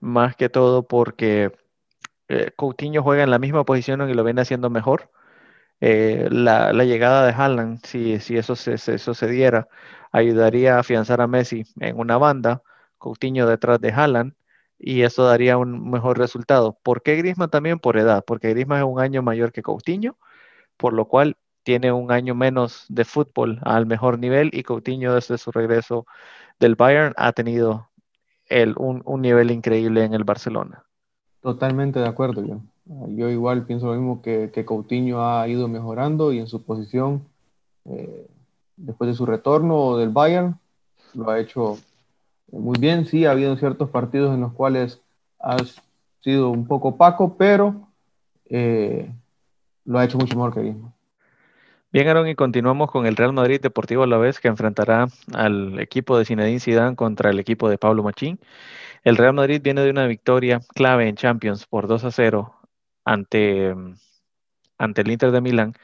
más 0.00 0.36
que 0.36 0.48
todo 0.48 0.86
porque 0.86 1.52
eh, 2.28 2.52
Coutinho 2.56 3.02
juega 3.02 3.24
en 3.24 3.30
la 3.30 3.38
misma 3.38 3.64
posición 3.64 4.08
y 4.08 4.14
lo 4.14 4.24
viene 4.24 4.42
haciendo 4.42 4.70
mejor. 4.70 5.10
Eh, 5.80 6.28
la, 6.30 6.72
llegada 6.84 7.26
de 7.26 7.32
Haaland, 7.32 7.84
si, 7.84 8.18
si 8.20 8.36
eso, 8.38 8.56
se, 8.56 9.28
diera, 9.28 9.68
ayudaría 10.12 10.76
a 10.76 10.80
afianzar 10.80 11.20
a 11.20 11.26
Messi 11.26 11.64
en 11.80 11.98
una 11.98 12.18
banda, 12.18 12.62
Coutinho 12.98 13.46
detrás 13.46 13.80
de 13.80 13.92
Haaland, 13.92 14.34
y 14.78 15.02
eso 15.02 15.24
daría 15.24 15.58
un 15.58 15.90
mejor 15.90 16.18
resultado. 16.18 16.78
¿Por 16.82 17.02
qué 17.02 17.16
Griezmann 17.16 17.50
también? 17.50 17.78
Por 17.78 17.98
edad, 17.98 18.24
porque 18.26 18.50
Griezmann 18.50 18.80
es 18.80 18.84
un 18.86 19.00
año 19.00 19.22
mayor 19.22 19.52
que 19.52 19.62
Coutinho, 19.62 20.18
por 20.76 20.94
lo 20.94 21.06
cual 21.08 21.36
tiene 21.64 21.92
un 21.92 22.12
año 22.12 22.34
menos 22.34 22.86
de 22.88 23.04
fútbol 23.04 23.60
al 23.64 23.86
mejor 23.86 24.18
nivel 24.18 24.50
y 24.52 24.62
Coutinho 24.64 25.14
desde 25.14 25.38
su 25.38 25.50
regreso 25.50 26.06
del 26.60 26.74
Bayern 26.74 27.14
ha 27.16 27.32
tenido 27.32 27.88
el, 28.48 28.74
un, 28.76 29.02
nivel 29.22 29.50
increíble 29.50 30.04
en 30.04 30.14
el 30.14 30.24
Barcelona. 30.24 30.84
Totalmente 31.40 32.00
de 32.00 32.06
acuerdo 32.06 32.44
yo. 32.44 32.60
Yo 33.08 33.30
igual 33.30 33.64
pienso 33.64 33.86
lo 33.86 33.94
mismo 33.94 34.22
que, 34.22 34.50
que 34.52 34.64
Coutinho 34.64 35.26
ha 35.26 35.48
ido 35.48 35.68
mejorando 35.68 36.32
y 36.32 36.38
en 36.38 36.46
su 36.46 36.62
posición 36.62 37.24
eh, 37.86 38.26
después 38.76 39.08
de 39.08 39.14
su 39.14 39.26
retorno 39.26 39.96
del 39.96 40.10
Bayern 40.10 40.58
lo 41.14 41.30
ha 41.30 41.38
hecho 41.38 41.78
muy 42.50 42.78
bien. 42.78 43.06
Sí, 43.06 43.24
ha 43.24 43.30
habido 43.30 43.56
ciertos 43.56 43.90
partidos 43.90 44.34
en 44.34 44.40
los 44.40 44.52
cuales 44.52 45.00
ha 45.40 45.56
sido 46.20 46.50
un 46.50 46.66
poco 46.66 46.88
opaco, 46.88 47.36
pero 47.36 47.88
eh, 48.46 49.10
lo 49.84 49.98
ha 49.98 50.04
hecho 50.04 50.18
mucho 50.18 50.36
mejor 50.36 50.54
que 50.54 50.60
mismo. 50.60 50.94
Bien, 51.94 52.08
Aaron, 52.08 52.26
y 52.26 52.34
continuamos 52.34 52.90
con 52.90 53.06
el 53.06 53.14
Real 53.14 53.32
Madrid 53.32 53.60
Deportivo 53.60 54.02
a 54.02 54.08
la 54.08 54.18
vez 54.18 54.40
que 54.40 54.48
enfrentará 54.48 55.06
al 55.32 55.78
equipo 55.78 56.18
de 56.18 56.24
Zinedine 56.24 56.58
Zidane 56.58 56.96
contra 56.96 57.30
el 57.30 57.38
equipo 57.38 57.68
de 57.68 57.78
Pablo 57.78 58.02
Machín. 58.02 58.40
El 59.04 59.16
Real 59.16 59.32
Madrid 59.32 59.60
viene 59.62 59.82
de 59.82 59.90
una 59.90 60.08
victoria 60.08 60.60
clave 60.74 61.08
en 61.08 61.14
Champions 61.14 61.66
por 61.66 61.86
2 61.86 62.02
a 62.02 62.10
0 62.10 62.52
ante, 63.04 63.76
ante 64.76 65.02
el 65.02 65.10
Inter 65.12 65.30
de 65.30 65.40
Milán, 65.40 65.74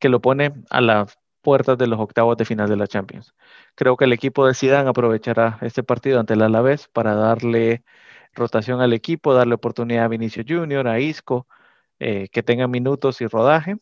que 0.00 0.08
lo 0.08 0.20
pone 0.22 0.54
a 0.70 0.80
las 0.80 1.18
puertas 1.42 1.76
de 1.76 1.88
los 1.88 2.00
octavos 2.00 2.38
de 2.38 2.46
final 2.46 2.70
de 2.70 2.76
la 2.76 2.86
Champions. 2.86 3.34
Creo 3.74 3.98
que 3.98 4.06
el 4.06 4.14
equipo 4.14 4.46
de 4.46 4.54
Zidane 4.54 4.88
aprovechará 4.88 5.58
este 5.60 5.82
partido 5.82 6.20
ante 6.20 6.32
el 6.34 6.42
Alavés 6.42 6.88
para 6.88 7.14
darle 7.14 7.84
rotación 8.32 8.80
al 8.80 8.94
equipo, 8.94 9.34
darle 9.34 9.56
oportunidad 9.56 10.04
a 10.06 10.08
Vinicio 10.08 10.42
Junior, 10.48 10.88
a 10.88 11.00
Isco, 11.00 11.46
eh, 11.98 12.28
que 12.32 12.42
tengan 12.42 12.70
minutos 12.70 13.20
y 13.20 13.26
rodaje 13.26 13.76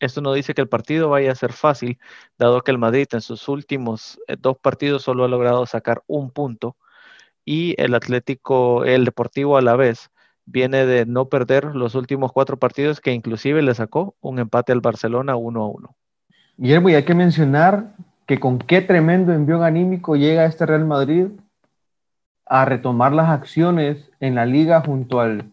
esto 0.00 0.20
no 0.20 0.32
dice 0.32 0.54
que 0.54 0.60
el 0.60 0.68
partido 0.68 1.08
vaya 1.08 1.32
a 1.32 1.36
ser 1.36 1.52
fácil, 1.52 1.98
dado 2.38 2.60
que 2.62 2.70
el 2.70 2.78
Madrid 2.78 3.06
en 3.12 3.20
sus 3.20 3.48
últimos 3.48 4.20
eh, 4.28 4.36
dos 4.38 4.58
partidos 4.58 5.02
solo 5.02 5.24
ha 5.24 5.28
logrado 5.28 5.66
sacar 5.66 6.02
un 6.06 6.30
punto 6.30 6.76
y 7.44 7.80
el 7.80 7.94
Atlético, 7.94 8.84
el 8.84 9.04
Deportivo 9.04 9.56
a 9.56 9.62
la 9.62 9.76
vez, 9.76 10.10
viene 10.44 10.84
de 10.86 11.06
no 11.06 11.28
perder 11.28 11.74
los 11.74 11.94
últimos 11.94 12.32
cuatro 12.32 12.58
partidos 12.58 13.00
que 13.00 13.12
inclusive 13.12 13.62
le 13.62 13.74
sacó 13.74 14.14
un 14.20 14.38
empate 14.38 14.72
al 14.72 14.80
Barcelona 14.80 15.36
1 15.36 15.62
a 15.62 15.66
1. 15.66 15.96
Guillermo, 16.56 16.88
y 16.88 16.94
hay 16.94 17.04
que 17.04 17.14
mencionar 17.14 17.94
que 18.26 18.40
con 18.40 18.58
qué 18.58 18.80
tremendo 18.80 19.32
envío 19.32 19.62
anímico 19.62 20.16
llega 20.16 20.46
este 20.46 20.66
Real 20.66 20.84
Madrid 20.84 21.26
a 22.46 22.64
retomar 22.64 23.12
las 23.12 23.28
acciones 23.28 24.10
en 24.20 24.34
la 24.34 24.46
liga 24.46 24.80
junto 24.80 25.20
al 25.20 25.52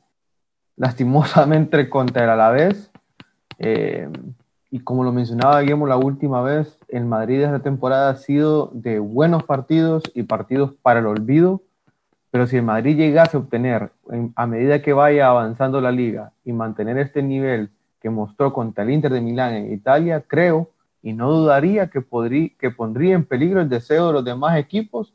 lastimosamente 0.75 1.89
contra 1.89 2.23
el 2.23 2.29
Alavés 2.31 2.91
eh, 3.59 4.09
y 4.71 4.79
como 4.79 5.03
lo 5.03 5.11
mencionaba 5.11 5.61
Guillermo 5.61 5.85
la 5.85 5.97
última 5.97 6.41
vez, 6.41 6.79
el 6.87 7.05
Madrid 7.05 7.41
esta 7.41 7.59
temporada 7.59 8.09
ha 8.09 8.15
sido 8.15 8.71
de 8.73 8.97
buenos 8.97 9.43
partidos 9.43 10.03
y 10.15 10.23
partidos 10.23 10.73
para 10.81 10.99
el 10.99 11.05
olvido, 11.05 11.61
pero 12.31 12.47
si 12.47 12.57
el 12.57 12.63
Madrid 12.63 12.97
llegase 12.97 13.37
a 13.37 13.41
obtener, 13.41 13.91
a 14.35 14.47
medida 14.47 14.81
que 14.81 14.93
vaya 14.93 15.27
avanzando 15.27 15.79
la 15.79 15.91
liga 15.91 16.31
y 16.43 16.53
mantener 16.53 16.97
este 16.97 17.21
nivel 17.21 17.69
que 18.01 18.09
mostró 18.09 18.51
contra 18.51 18.83
el 18.83 18.89
Inter 18.89 19.13
de 19.13 19.21
Milán 19.21 19.53
en 19.53 19.71
Italia, 19.71 20.23
creo 20.27 20.71
y 21.03 21.13
no 21.13 21.31
dudaría 21.31 21.91
que, 21.91 22.01
podría, 22.01 22.49
que 22.57 22.71
pondría 22.71 23.13
en 23.13 23.25
peligro 23.25 23.61
el 23.61 23.69
deseo 23.69 24.07
de 24.07 24.13
los 24.13 24.25
demás 24.25 24.57
equipos 24.57 25.13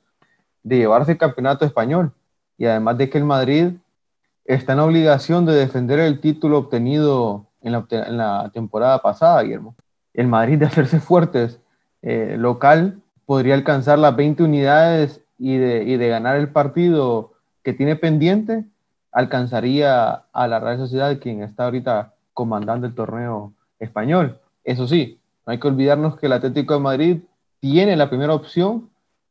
de 0.62 0.76
llevarse 0.76 1.12
el 1.12 1.18
campeonato 1.18 1.64
español. 1.64 2.12
Y 2.58 2.66
además 2.66 2.96
de 2.98 3.10
que 3.10 3.18
el 3.18 3.24
Madrid 3.24 3.72
está 4.44 4.74
en 4.74 4.78
obligación 4.78 5.46
de 5.46 5.54
defender 5.54 5.98
el 5.98 6.20
título 6.20 6.58
obtenido 6.58 7.47
en 7.68 8.16
la, 8.16 8.50
temporada 8.52 9.00
pasada, 9.00 9.42
Guillermo. 9.42 9.74
El 10.14 10.26
Madrid 10.26 10.58
de 10.58 10.66
hacerse 10.66 11.00
fuertes 11.00 11.60
eh, 12.02 12.36
local 12.38 13.00
podría 13.26 13.54
alcanzar 13.54 13.98
las 13.98 14.16
20 14.16 14.42
unidades 14.42 15.22
y 15.38 15.56
de, 15.56 16.08
ganar 16.08 16.36
el 16.36 16.48
partido 16.48 17.32
que 17.62 17.72
tiene 17.72 17.96
pendiente, 17.96 18.64
alcanzaría 19.12 20.24
a 20.32 20.48
la 20.48 20.60
Real 20.60 20.78
Sociedad, 20.78 21.18
quien 21.20 21.42
está 21.42 21.64
ahorita 21.64 22.14
comandando 22.34 22.86
el 22.86 22.94
torneo 22.94 23.52
español. 23.78 24.38
Eso 24.64 24.86
sí, 24.86 25.20
no 25.46 25.52
hay 25.52 25.60
que 25.60 25.68
olvidarnos 25.68 26.18
que 26.18 26.26
el 26.26 26.32
Atlético 26.32 26.74
de 26.74 26.80
Madrid 26.80 27.20
tiene 27.60 27.96
la 27.96 28.08
primera 28.08 28.34
opción 28.34 28.90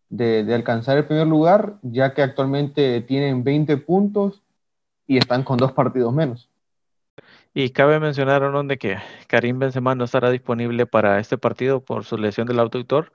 de, 0.09 0.53
alcanzar 0.53 0.97
el 0.97 1.05
primer 1.05 1.27
lugar, 1.27 1.75
ya 1.81 2.13
que 2.13 2.21
actualmente 2.21 3.01
tienen 3.01 3.43
20 3.43 3.77
puntos 3.77 4.41
y 5.05 5.17
están 5.17 5.43
con 5.43 5.57
dos 5.57 5.71
partidos 5.71 6.13
menos. 6.13 6.49
Y 7.59 7.71
cabe 7.71 7.99
mencionar, 7.99 8.43
¿no? 8.43 8.63
de 8.63 8.77
que 8.77 8.97
Karim 9.25 9.57
Benzema 9.57 9.95
no 9.95 10.03
estará 10.03 10.29
disponible 10.29 10.85
para 10.85 11.19
este 11.19 11.39
partido 11.39 11.83
por 11.83 12.05
su 12.05 12.15
lesión 12.15 12.45
del 12.45 12.59
auditor 12.59 13.11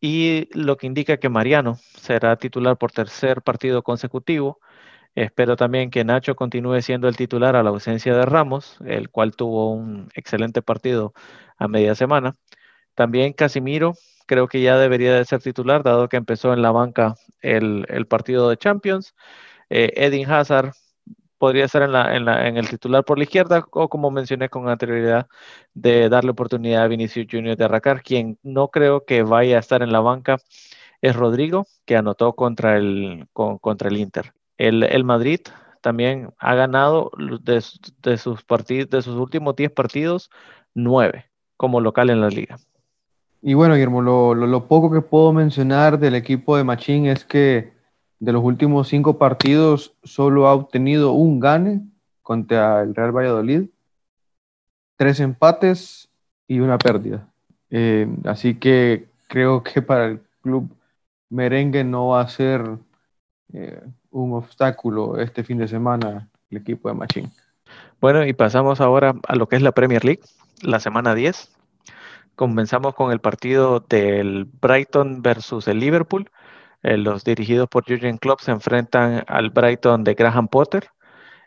y 0.00 0.48
lo 0.52 0.76
que 0.76 0.86
indica 0.86 1.16
que 1.16 1.28
Mariano 1.28 1.78
será 1.96 2.36
titular 2.36 2.78
por 2.78 2.92
tercer 2.92 3.42
partido 3.42 3.82
consecutivo. 3.82 4.60
Espero 5.16 5.56
también 5.56 5.90
que 5.90 6.04
Nacho 6.04 6.36
continúe 6.36 6.80
siendo 6.82 7.08
el 7.08 7.16
titular 7.16 7.56
a 7.56 7.64
la 7.64 7.70
ausencia 7.70 8.14
de 8.16 8.24
Ramos, 8.24 8.78
el 8.86 9.10
cual 9.10 9.34
tuvo 9.34 9.72
un 9.72 10.10
excelente 10.14 10.62
partido 10.62 11.12
a 11.58 11.66
media 11.66 11.96
semana. 11.96 12.36
También 12.94 13.32
Casimiro 13.32 13.94
creo 14.26 14.46
que 14.46 14.62
ya 14.62 14.78
debería 14.78 15.14
de 15.14 15.24
ser 15.24 15.42
titular, 15.42 15.82
dado 15.82 16.08
que 16.08 16.18
empezó 16.18 16.52
en 16.52 16.62
la 16.62 16.70
banca 16.70 17.16
el, 17.40 18.06
partido 18.08 18.48
de 18.48 18.58
Champions. 18.58 19.16
Eh, 19.70 19.92
Edin 19.96 20.30
Hazard 20.30 20.72
podría 21.42 21.64
estar 21.64 21.82
en, 21.82 21.90
la, 21.90 22.14
en, 22.14 22.24
la, 22.24 22.46
en, 22.46 22.56
el 22.56 22.68
titular 22.68 23.04
por 23.04 23.18
la 23.18 23.24
izquierda 23.24 23.66
o 23.72 23.88
como 23.88 24.12
mencioné 24.12 24.48
con 24.48 24.68
anterioridad 24.68 25.26
de 25.74 26.08
darle 26.08 26.30
oportunidad 26.30 26.84
a 26.84 26.86
Vinicius 26.86 27.26
Junior 27.28 27.56
de 27.56 27.64
arrancar, 27.64 28.00
quien 28.04 28.38
no 28.44 28.68
creo 28.68 29.04
que 29.04 29.24
vaya 29.24 29.56
a 29.56 29.58
estar 29.58 29.82
en 29.82 29.90
la 29.90 29.98
banca 29.98 30.36
es 31.00 31.16
Rodrigo, 31.16 31.66
que 31.84 31.96
anotó 31.96 32.34
contra 32.34 32.76
el, 32.76 33.26
contra 33.32 33.88
el 33.88 33.96
Inter. 33.96 34.32
El, 34.56 35.02
Madrid 35.02 35.40
también 35.80 36.32
ha 36.38 36.54
ganado 36.54 37.10
de, 37.40 37.60
sus, 37.60 37.80
de 37.98 39.02
sus 39.02 39.16
últimos 39.16 39.56
10 39.56 39.72
partidos, 39.72 40.30
9 40.74 41.28
como 41.56 41.80
local 41.80 42.10
en 42.10 42.20
la 42.20 42.28
liga. 42.28 42.56
Y 43.40 43.54
bueno, 43.54 43.74
Guillermo, 43.74 44.00
lo 44.00 44.68
poco 44.68 44.92
que 44.92 45.00
puedo 45.00 45.32
mencionar 45.32 45.98
del 45.98 46.14
equipo 46.14 46.56
de 46.56 46.62
Machín 46.62 47.06
es 47.06 47.24
que 47.24 47.81
de 48.22 48.32
los 48.32 48.44
últimos 48.44 48.86
cinco 48.86 49.18
partidos 49.18 49.94
solo 50.04 50.46
ha 50.46 50.54
obtenido 50.54 51.10
un 51.10 51.40
gane 51.40 51.80
contra 52.22 52.80
el 52.82 52.94
Real 52.94 53.10
Valladolid, 53.10 53.64
tres 54.96 55.18
empates 55.18 56.08
y 56.46 56.60
una 56.60 56.78
pérdida. 56.78 57.28
Eh, 57.70 58.06
así 58.24 58.54
que 58.54 59.08
creo 59.26 59.64
que 59.64 59.82
para 59.82 60.06
el 60.06 60.20
club 60.40 60.72
merengue 61.30 61.82
no 61.82 62.10
va 62.10 62.20
a 62.20 62.28
ser 62.28 62.62
eh, 63.54 63.82
un 64.12 64.34
obstáculo 64.34 65.18
este 65.18 65.42
fin 65.42 65.58
de 65.58 65.66
semana 65.66 66.28
el 66.48 66.58
equipo 66.58 66.88
de 66.88 66.94
Machín. 66.94 67.32
Bueno, 68.00 68.24
y 68.24 68.34
pasamos 68.34 68.80
ahora 68.80 69.16
a 69.26 69.34
lo 69.34 69.48
que 69.48 69.56
es 69.56 69.62
la 69.62 69.72
Premier 69.72 70.04
League, 70.04 70.22
la 70.60 70.78
semana 70.78 71.16
10. 71.16 71.50
Comenzamos 72.36 72.94
con 72.94 73.10
el 73.10 73.18
partido 73.18 73.80
del 73.80 74.44
Brighton 74.44 75.22
versus 75.22 75.66
el 75.66 75.80
Liverpool. 75.80 76.30
Eh, 76.82 76.96
los 76.96 77.24
dirigidos 77.24 77.68
por 77.68 77.84
Jurgen 77.86 78.18
Klopp 78.18 78.40
se 78.40 78.50
enfrentan 78.50 79.24
al 79.28 79.50
Brighton 79.50 80.04
de 80.04 80.14
Graham 80.14 80.48
Potter. 80.48 80.88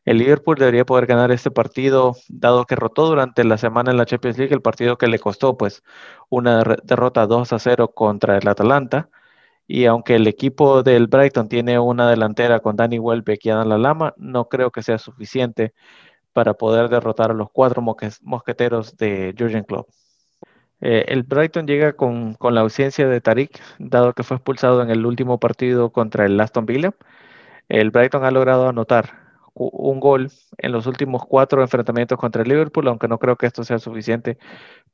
El 0.06 0.20
Liverpool 0.20 0.58
debería 0.58 0.86
poder 0.86 1.08
ganar 1.08 1.32
este 1.32 1.52
partido, 1.52 2.16
dado 2.30 2.66
que 2.66 2.76
rotó 2.76 3.08
durante 3.08 3.44
la 3.44 3.58
semana 3.58 3.92
en 3.92 3.98
la 3.98 4.06
Champions 4.06 4.38
League, 4.38 4.54
el 4.54 4.62
partido 4.62 4.98
que 4.98 5.08
le 5.08 5.20
costó 5.20 5.58
pues 5.58 5.84
una 6.30 6.64
derrota 6.84 7.26
2 7.28 7.54
a 7.54 7.60
0 7.60 7.92
contra 7.94 8.38
el 8.38 8.48
Atalanta. 8.48 9.10
Y 9.68 9.86
aunque 9.86 10.16
el 10.16 10.28
equipo 10.28 10.84
del 10.84 11.08
Brighton 11.08 11.50
tiene 11.50 11.80
una 11.80 12.10
delantera 12.10 12.60
con 12.62 12.76
Danny 12.76 13.00
Welbeck 13.00 13.46
y 13.46 13.50
Adam 13.50 13.70
Lallama, 13.70 14.14
no 14.18 14.48
creo 14.50 14.72
que 14.72 14.84
sea 14.84 15.00
suficiente 15.00 15.74
para 16.34 16.56
poder 16.56 16.90
derrotar 16.90 17.32
a 17.32 17.34
los 17.34 17.50
cuatro 17.52 17.82
mosqueteros 17.82 18.98
de 18.98 19.36
Jurgen 19.38 19.64
Klopp. 19.64 19.90
Eh, 20.88 21.06
el 21.12 21.24
Brighton 21.24 21.66
llega 21.66 21.94
con, 21.94 22.38
la 22.40 22.62
ausencia 22.62 23.08
de 23.08 23.20
Tariq, 23.20 23.60
dado 23.80 24.14
que 24.14 24.22
fue 24.22 24.38
expulsado 24.38 24.84
en 24.84 24.92
el 24.92 25.04
último 25.08 25.40
partido 25.40 25.92
contra 25.92 26.28
el 26.28 26.40
Aston 26.40 26.68
Villa. 26.68 26.94
El 27.70 27.90
Brighton 27.90 28.24
ha 28.24 28.30
logrado 28.30 28.70
anotar 28.70 29.42
un 29.56 30.00
gol 30.00 30.30
en 30.60 30.72
los 30.72 30.86
últimos 30.86 31.26
cuatro 31.26 31.64
enfrentamientos 31.64 32.20
contra 32.20 32.44
el 32.44 32.50
Liverpool, 32.50 32.88
aunque 32.88 33.08
no 33.08 33.18
creo 33.18 33.36
que 33.36 33.48
esto 33.48 33.64
sea 33.64 33.80
suficiente 33.80 34.38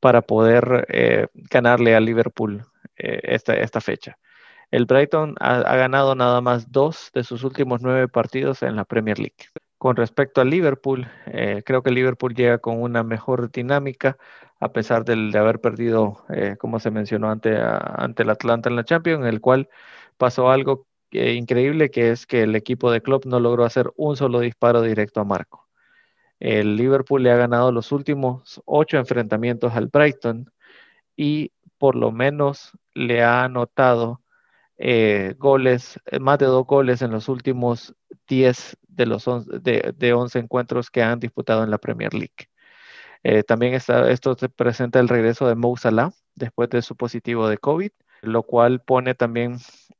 para 0.00 0.22
poder 0.22 0.86
eh, 0.88 1.26
ganarle 1.34 1.94
al 1.94 2.06
Liverpool 2.06 2.64
eh, 2.96 3.20
esta, 3.24 3.80
fecha. 3.82 4.16
El 4.70 4.86
Brighton 4.86 5.34
ha, 5.40 5.76
ganado 5.76 6.14
nada 6.14 6.40
más 6.40 6.72
dos 6.72 7.10
de 7.12 7.22
sus 7.22 7.44
últimos 7.44 7.82
nueve 7.82 8.08
partidos 8.08 8.62
en 8.62 8.76
la 8.76 8.86
Premier 8.86 9.18
League. 9.18 9.36
Con 9.82 9.96
respecto 9.96 10.40
al 10.40 10.48
Liverpool, 10.48 11.08
creo 11.66 11.82
que 11.82 11.90
Liverpool 11.90 12.36
llega 12.36 12.58
con 12.58 12.80
una 12.80 13.02
mejor 13.02 13.50
dinámica, 13.50 14.16
a 14.60 14.72
pesar 14.72 15.04
de 15.04 15.36
haber 15.36 15.60
perdido, 15.60 16.24
eh, 16.28 16.54
como 16.56 16.78
se 16.78 16.92
mencionó 16.92 17.28
ante, 17.32 17.58
ante 17.60 18.22
el 18.22 18.30
Atlanta 18.30 18.68
en 18.70 18.76
la 18.76 18.84
Champions, 18.84 19.22
en 19.22 19.26
el 19.26 19.40
cual 19.40 19.68
pasó 20.18 20.52
algo 20.52 20.86
increíble, 21.10 21.90
que 21.90 22.12
es 22.12 22.28
que 22.28 22.44
el 22.44 22.54
equipo 22.54 22.92
de 22.92 23.02
Klopp 23.02 23.26
no 23.26 23.40
logró 23.40 23.64
hacer 23.64 23.90
un 23.96 24.16
solo 24.16 24.38
disparo 24.38 24.82
directo 24.82 25.18
a 25.18 25.24
Marco. 25.24 25.68
El 26.38 26.76
Liverpool 26.76 27.24
le 27.24 27.32
ha 27.32 27.36
ganado 27.36 27.72
los 27.72 27.90
últimos 27.90 28.62
ocho 28.66 28.98
enfrentamientos 28.98 29.74
al 29.74 29.88
Brighton 29.88 30.48
y 31.16 31.50
por 31.78 31.96
lo 31.96 32.12
menos 32.12 32.70
le 32.94 33.24
ha 33.24 33.42
anotado 33.42 34.21
eh, 34.78 35.34
goles, 35.38 36.00
más 36.20 36.38
de 36.38 36.46
dos 36.46 36.66
goles 36.66 37.02
en 37.02 37.10
los 37.10 37.28
últimos 37.28 37.94
diez 38.28 38.76
de 38.88 39.06
los 39.06 39.24
de, 39.62 39.94
de 39.96 40.12
11 40.12 40.38
encuentros 40.40 40.90
que 40.90 41.02
han 41.02 41.20
disputado 41.20 41.64
en 41.64 41.70
la 41.70 41.78
Premier 41.78 42.12
League. 42.14 42.48
Eh, 43.22 43.42
también 43.44 43.74
está, 43.74 44.10
esto 44.10 44.34
se 44.34 44.48
presenta 44.48 44.98
el 45.00 45.08
regreso 45.08 45.46
de 45.48 45.54
Mo 45.54 45.76
Salah 45.76 46.10
después 46.34 46.70
de 46.70 46.82
su 46.82 46.96
positivo 46.96 47.48
de 47.48 47.58
COVID, 47.58 47.90
lo 48.22 48.42
cual 48.42 48.80
pone 48.80 49.14
también 49.14 49.58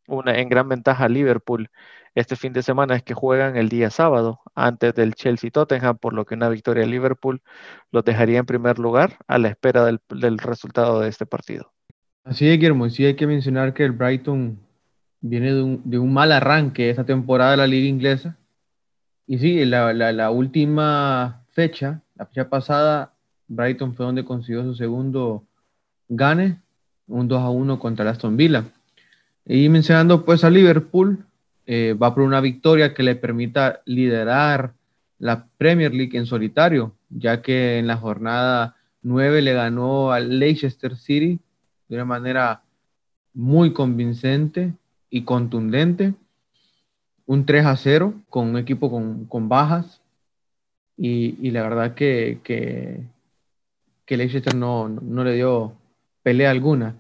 una, 0.09 0.39
en 0.39 0.49
gran 0.49 0.69
ventaja 0.69 1.05
a 1.05 1.09
Liverpool 1.09 1.71
este 2.15 2.37
fin 2.37 2.53
de 2.53 2.63
semana 2.63 2.95
es 2.95 3.03
que 3.03 3.15
juegan 3.15 3.57
el 3.57 3.71
día 3.71 3.89
sábado 3.91 4.41
antes 4.55 4.95
del 4.95 5.15
Chelsea 5.15 5.51
Tottenham, 5.51 5.97
por 5.97 6.13
lo 6.13 6.27
que 6.27 6.35
una 6.35 6.51
victoria 6.51 6.83
de 6.83 6.91
Liverpool 6.91 7.43
los 7.91 8.05
dejaría 8.05 8.39
en 8.39 8.47
primer 8.47 8.79
lugar 8.79 9.19
a 9.29 9.39
la 9.39 9.49
espera 9.49 9.85
del, 9.87 10.39
resultado 10.39 11.01
de 11.01 11.09
este 11.09 11.25
partido. 11.25 11.73
Así 12.25 12.47
es, 12.47 12.57
Guillermo, 12.57 12.89
sí 12.89 13.05
hay 13.05 13.15
que 13.15 13.27
mencionar 13.27 13.75
que 13.75 13.85
el 13.85 13.93
Brighton 13.93 14.59
viene 15.21 15.53
de 15.53 15.99
un, 15.99 16.13
mal 16.13 16.31
arranque 16.31 16.89
esta 16.89 17.05
temporada 17.05 17.53
de 17.53 17.57
la 17.57 17.67
liga 17.67 17.89
inglesa. 17.89 18.37
Y 19.27 19.39
sí, 19.39 19.65
la, 19.65 19.93
la, 19.93 20.13
la 20.13 20.31
última 20.31 21.45
fecha, 21.51 22.01
la 22.15 22.27
fecha 22.27 22.49
pasada, 22.49 23.13
Brighton 23.49 23.95
fue 23.95 24.07
donde 24.07 24.25
consiguió 24.25 24.63
su 24.63 24.75
segundo 24.75 25.45
gane, 26.09 26.61
un 27.09 27.27
2 27.27 27.43
a 27.43 27.51
1 27.51 27.79
contra 27.81 28.05
el 28.05 28.11
Aston 28.11 28.37
Villa. 28.37 28.65
Y 29.45 29.69
mencionando 29.69 30.25
pues 30.25 30.45
a 30.45 30.51
Liverpool, 30.51 31.25
eh, 31.67 31.95
va 32.01 32.15
por 32.15 32.23
una 32.23 32.41
victoria 32.41 32.95
que 32.95 33.03
le 33.03 33.17
permita 33.17 33.83
liderar 33.85 34.75
la 35.19 35.47
Premier 35.59 35.93
League 35.93 36.17
en 36.17 36.27
solitario, 36.27 36.95
ya 37.11 37.43
que 37.43 37.79
en 37.79 37.89
la 37.89 37.97
jornada 37.97 38.77
9 39.03 39.43
le 39.43 39.53
ganó 39.53 40.13
al 40.13 40.39
Leicester 40.39 40.97
City 40.97 41.41
de 41.93 41.99
una 41.99 42.07
manera 42.07 42.63
muy 43.35 43.75
convincente 43.75 44.73
y 45.11 45.25
contundente. 45.25 46.15
Un 47.27 47.45
3 47.45 47.67
a 47.67 47.77
0 47.77 48.15
con 48.31 48.49
un 48.49 48.57
equipo 48.57 48.91
con, 48.91 49.49
bajas. 49.51 50.01
Y, 50.97 51.51
la 51.51 51.63
verdad 51.63 51.95
que, 51.95 52.41
que, 52.43 53.03
que 54.07 54.17
Leicester 54.17 54.55
no, 54.55 54.89
no 54.89 55.23
le 55.23 55.35
dio 55.35 55.75
pelea 56.23 56.51
alguna. 56.51 56.97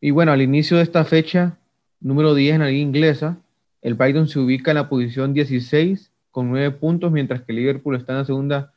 Y 0.00 0.10
bueno, 0.10 0.32
al 0.32 0.42
inicio 0.42 0.76
de 0.76 0.82
esta 0.82 1.04
fecha, 1.04 1.56
número 2.00 2.34
10 2.34 2.56
en 2.56 2.60
la 2.62 2.66
liga 2.66 2.82
inglesa, 2.82 3.36
el 3.80 3.94
Brighton 3.94 4.26
se 4.26 4.40
ubica 4.40 4.72
en 4.72 4.78
la 4.78 4.88
posición 4.88 5.34
16 5.34 6.10
con 6.32 6.50
9 6.50 6.72
puntos, 6.72 7.12
mientras 7.12 7.42
que 7.42 7.52
Liverpool 7.52 7.94
está 7.94 8.10
en 8.10 8.18
la 8.18 8.24
segunda 8.24 8.72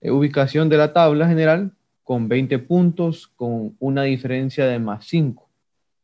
eh, 0.00 0.10
ubicación 0.10 0.70
de 0.70 0.78
la 0.78 0.94
tabla 0.94 1.28
general 1.28 1.75
con 2.06 2.28
20 2.28 2.60
puntos, 2.60 3.26
con 3.26 3.74
una 3.80 4.04
diferencia 4.04 4.64
de 4.64 4.78
más 4.78 5.06
5. 5.06 5.44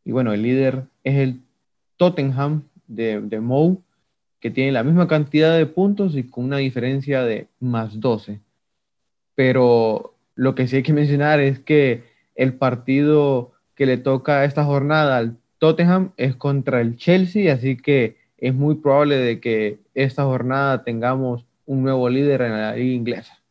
Y 0.05 0.11
bueno, 0.11 0.33
el 0.33 0.43
líder 0.43 0.83
es 1.05 1.15
el 1.15 1.41
Tottenham 1.97 2.65
de, 2.89 3.21
de 3.21 3.39
Mou, 3.39 3.81
que 4.41 4.51
tiene 4.51 4.73
la 4.73 4.83
misma 4.83 5.07
cantidad 5.07 5.57
de 5.57 5.65
puntos 5.65 6.17
y 6.17 6.25
con 6.25 6.47
una 6.47 6.57
diferencia 6.57 7.23
de 7.23 7.47
más 7.61 8.01
12. 8.01 8.41
Pero 9.37 10.17
lo 10.35 10.57
que 10.57 10.67
sí 10.67 10.75
hay 10.75 10.83
que 10.83 10.93
mencionar 10.93 11.39
es 11.39 11.61
que 11.61 12.03
el 12.35 12.55
partido 12.55 13.53
que 13.77 13.87
le 13.87 13.97
toca 13.97 14.45
esta 14.45 14.65
jornada 14.65 15.19
al 15.19 15.37
Tottenham 15.59 16.11
es 16.17 16.35
contra 16.35 16.81
el 16.81 16.97
Chelsea, 16.97 17.55
así 17.55 17.77
que 17.77 18.17
es 18.39 18.53
muy 18.53 18.75
probable 18.75 19.19
de 19.19 19.39
que 19.39 19.79
esta 19.95 20.25
jornada 20.25 20.83
tengamos 20.83 21.47
un 21.65 21.85
nuevo 21.85 22.09
líder 22.09 22.43
en 22.43 22.53
la 22.55 22.75
liga 22.75 22.93
inglesa. 22.93 23.42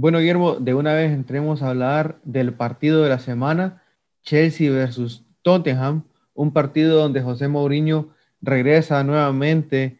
Bueno, 0.00 0.18
Guillermo, 0.18 0.54
de 0.54 0.72
una 0.72 0.94
vez 0.94 1.12
entremos 1.12 1.60
a 1.60 1.68
hablar 1.68 2.20
del 2.24 2.54
partido 2.54 3.02
de 3.02 3.10
la 3.10 3.18
semana, 3.18 3.82
Chelsea 4.22 4.70
versus 4.70 5.26
Tottenham, 5.42 6.04
un 6.32 6.54
partido 6.54 6.98
donde 6.98 7.20
José 7.20 7.48
Mourinho 7.48 8.08
regresa 8.40 9.04
nuevamente 9.04 9.98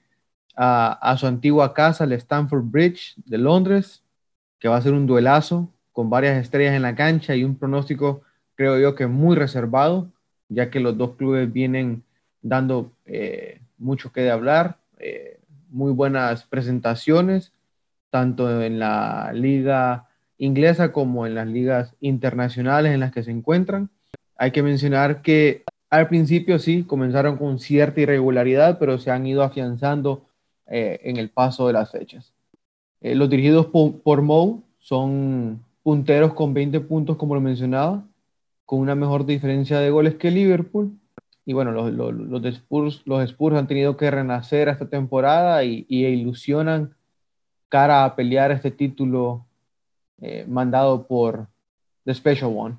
a, 0.56 1.14
su 1.18 1.26
antigua 1.26 1.74
casa, 1.74 2.04
el 2.04 2.14
Stamford 2.14 2.62
Bridge 2.64 3.12
de 3.26 3.36
Londres, 3.36 4.02
que 4.58 4.68
va 4.68 4.78
a 4.78 4.80
ser 4.80 4.94
un 4.94 5.06
duelazo 5.06 5.70
con 5.92 6.08
varias 6.08 6.38
estrellas 6.38 6.74
en 6.74 6.80
la 6.80 6.94
cancha 6.94 7.36
y 7.36 7.44
un 7.44 7.56
pronóstico, 7.56 8.22
creo 8.54 8.78
yo, 8.78 8.94
que 8.94 9.06
muy 9.06 9.36
reservado, 9.36 10.10
ya 10.48 10.70
que 10.70 10.80
los 10.80 10.96
dos 10.96 11.16
clubes 11.16 11.52
vienen 11.52 12.04
dando 12.40 12.90
eh, 13.04 13.60
mucho 13.76 14.12
que 14.12 14.30
hablar, 14.30 14.78
eh, 14.98 15.40
muy 15.68 15.92
buenas 15.92 16.44
presentaciones, 16.44 17.52
tanto 18.10 18.62
en 18.62 18.78
la 18.78 19.32
liga 19.32 20.08
inglesa 20.38 20.92
como 20.92 21.26
en 21.26 21.34
las 21.34 21.46
ligas 21.46 21.94
internacionales 22.00 22.92
en 22.92 23.00
las 23.00 23.12
que 23.12 23.22
se 23.22 23.30
encuentran. 23.30 23.90
Hay 24.36 24.52
que 24.52 24.62
mencionar 24.62 25.22
que 25.22 25.64
al 25.90 26.08
principio 26.08 26.58
sí, 26.58 26.84
comenzaron 26.84 27.36
con 27.36 27.58
cierta 27.58 28.00
irregularidad, 28.00 28.78
pero 28.78 28.98
se 28.98 29.10
han 29.10 29.26
ido 29.26 29.42
afianzando 29.42 30.24
eh, 30.66 31.00
en 31.04 31.16
el 31.16 31.30
paso 31.30 31.66
de 31.66 31.72
las 31.72 31.90
fechas. 31.90 32.32
los 33.00 33.28
dirigidos 33.28 33.66
por, 33.66 34.00
por 34.02 34.22
Mou 34.22 34.62
son 34.78 35.64
punteros 35.82 36.34
con 36.34 36.54
20 36.54 36.80
puntos, 36.80 37.16
como 37.16 37.34
lo 37.34 37.40
mencionaba, 37.40 38.04
con 38.66 38.78
una 38.80 38.94
mejor 38.94 39.26
diferencia 39.26 39.80
de 39.80 39.90
goles 39.90 40.14
que 40.14 40.30
Liverpool. 40.30 40.92
Y 41.44 41.52
bueno, 41.52 41.72
los, 41.72 41.92
los, 41.92 42.14
los, 42.14 42.44
Spurs, 42.44 43.02
los 43.06 43.22
Spurs 43.24 43.56
han 43.56 43.66
tenido 43.66 43.96
que 43.96 44.10
renacer 44.10 44.68
esta 44.68 44.88
temporada 44.88 45.64
y, 45.64 45.86
y 45.88 46.06
ilusionan 46.06 46.94
cara 47.70 48.04
a 48.04 48.14
pelear 48.14 48.50
este 48.50 48.70
título 48.70 49.46
eh, 50.20 50.44
mandado 50.46 51.06
por 51.06 51.46
The 52.04 52.14
Special 52.14 52.52
One. 52.54 52.76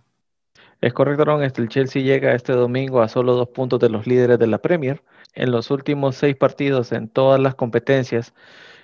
Es 0.82 0.94
correcto, 0.94 1.26
Ron. 1.26 1.44
Este, 1.44 1.62
el 1.62 1.70
Chelsea 1.70 2.04
llega 2.04 2.36
este 2.36 2.54
domingo 2.54 3.02
a 3.02 3.08
solo 3.08 3.34
dos 3.34 3.50
puntos 3.50 3.80
de 3.80 3.90
los 3.90 4.06
líderes 4.06 4.38
de 4.38 4.48
la 4.48 4.60
Premier. 4.60 5.02
En 5.34 5.52
los 5.52 5.72
últimos 5.72 6.16
seis 6.18 6.36
partidos 6.36 6.92
en 6.92 7.08
todas 7.08 7.40
las 7.40 7.56
competencias, 7.56 8.34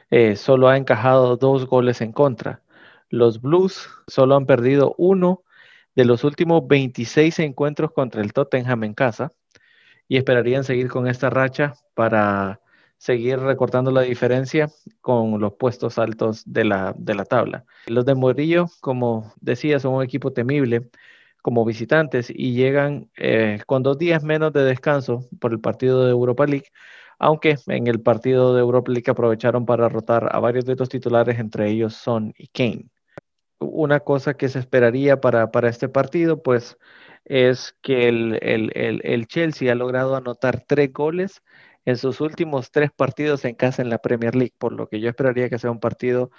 eh, 0.09 0.35
solo 0.35 0.69
ha 0.69 0.77
encajado 0.77 1.37
dos 1.37 1.67
goles 1.67 2.01
en 2.01 2.13
contra. 2.13 2.61
Los 3.09 3.41
Blues 3.41 3.89
solo 4.07 4.35
han 4.35 4.45
perdido 4.45 4.95
uno 4.97 5.43
de 5.95 6.05
los 6.05 6.23
últimos 6.23 6.67
26 6.67 7.39
encuentros 7.39 7.91
contra 7.91 8.21
el 8.21 8.31
Tottenham 8.31 8.83
en 8.83 8.93
casa 8.93 9.33
y 10.07 10.17
esperarían 10.17 10.63
seguir 10.63 10.89
con 10.89 11.07
esta 11.07 11.29
racha 11.29 11.73
para 11.95 12.61
seguir 12.97 13.39
recortando 13.39 13.91
la 13.91 14.01
diferencia 14.01 14.69
con 15.01 15.39
los 15.39 15.53
puestos 15.53 15.97
altos 15.99 16.43
de 16.45 16.63
la, 16.65 16.93
de 16.97 17.15
la 17.15 17.25
tabla. 17.25 17.65
Los 17.87 18.05
de 18.05 18.15
Morillo, 18.15 18.67
como 18.81 19.33
decía, 19.41 19.79
son 19.79 19.95
un 19.95 20.03
equipo 20.03 20.33
temible 20.33 20.89
como 21.41 21.65
visitantes 21.65 22.29
y 22.29 22.53
llegan 22.53 23.09
eh, 23.17 23.61
con 23.65 23.83
dos 23.83 23.97
días 23.97 24.23
menos 24.23 24.51
de 24.53 24.63
descanso 24.63 25.27
por 25.39 25.53
el 25.53 25.59
partido 25.59 26.05
de 26.05 26.11
Europa 26.11 26.45
League, 26.45 26.67
aunque 27.19 27.57
en 27.67 27.87
el 27.87 28.01
partido 28.01 28.53
de 28.53 28.61
Europa 28.61 28.91
League 28.91 29.09
aprovecharon 29.09 29.65
para 29.65 29.89
rotar 29.89 30.29
a 30.35 30.39
varios 30.39 30.65
de 30.65 30.75
los 30.75 30.89
titulares, 30.89 31.39
entre 31.39 31.69
ellos 31.69 31.95
Son 31.95 32.33
y 32.37 32.47
Kane 32.47 32.89
una 33.59 33.99
cosa 34.01 34.35
que 34.35 34.49
se 34.49 34.59
esperaría 34.59 35.19
para, 35.21 35.49
este 35.67 35.89
partido, 35.89 36.41
pues 36.41 36.77
es 37.25 37.75
que 37.81 38.07
el, 38.07 39.27
Chelsea 39.27 39.71
ha 39.71 39.75
logrado 39.75 40.15
anotar 40.15 40.63
tres 40.65 40.93
goles 40.93 41.41
en 41.87 41.97
sus 41.97 42.19
últimos 42.21 42.71
tres 42.71 42.91
partidos 42.91 43.45
en 43.45 43.55
casa 43.55 43.81
en 43.81 43.89
la 43.89 43.99
Premier 43.99 44.35
League, 44.35 44.53
por 44.57 44.73
lo 44.73 44.89
que 44.89 44.99
yo 44.99 45.09
esperaría 45.09 45.49
que 45.49 45.57
sea 45.57 45.71
un 45.71 45.79
partido 45.79 46.31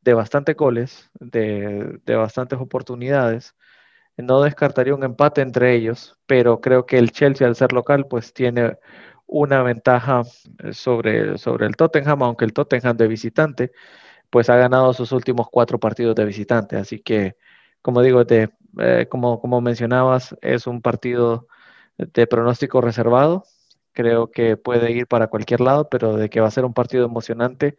de 0.00 0.14
bastantes 0.14 0.56
goles, 0.56 1.10
de, 1.20 2.00
bastantes 2.06 2.58
oportunidades. 2.58 3.54
No 4.16 4.42
descartaría 4.42 4.94
un 4.94 5.04
empate 5.04 5.42
entre 5.42 5.74
ellos, 5.74 6.18
pero 6.26 6.60
creo 6.62 6.86
que 6.86 6.98
el 6.98 7.12
Chelsea 7.12 7.46
al 7.46 7.56
ser 7.56 7.72
local 7.74 8.06
pues 8.08 8.32
tiene 8.32 8.78
una 9.26 9.62
ventaja 9.62 10.22
sobre, 10.72 11.38
sobre 11.38 11.66
el 11.66 11.76
Tottenham, 11.76 12.22
aunque 12.22 12.46
el 12.46 12.54
Tottenham 12.54 12.96
de 12.96 13.08
visitante 13.08 13.72
pues 14.30 14.50
ha 14.50 14.56
ganado 14.56 14.94
sus 14.94 15.12
últimos 15.12 15.48
cuatro 15.50 15.78
partidos 15.78 16.14
de 16.16 16.24
visitante. 16.24 16.76
Así 16.76 17.00
que, 17.00 17.36
como 17.82 18.02
digo, 18.02 18.22
eh, 18.28 19.06
como, 19.10 19.40
como 19.40 19.60
mencionabas, 19.60 20.36
es 20.42 20.66
un 20.66 20.82
partido 20.82 21.48
de 21.98 22.26
pronóstico 22.26 22.80
reservado. 22.80 23.44
Creo 23.94 24.30
que 24.30 24.56
puede 24.56 24.92
ir 24.92 25.06
para 25.06 25.28
cualquier 25.28 25.60
lado, 25.60 25.88
pero 25.88 26.16
de 26.16 26.28
que 26.28 26.40
va 26.40 26.48
a 26.48 26.50
ser 26.50 26.64
un 26.64 26.74
partido 26.74 27.06
emocionante, 27.06 27.76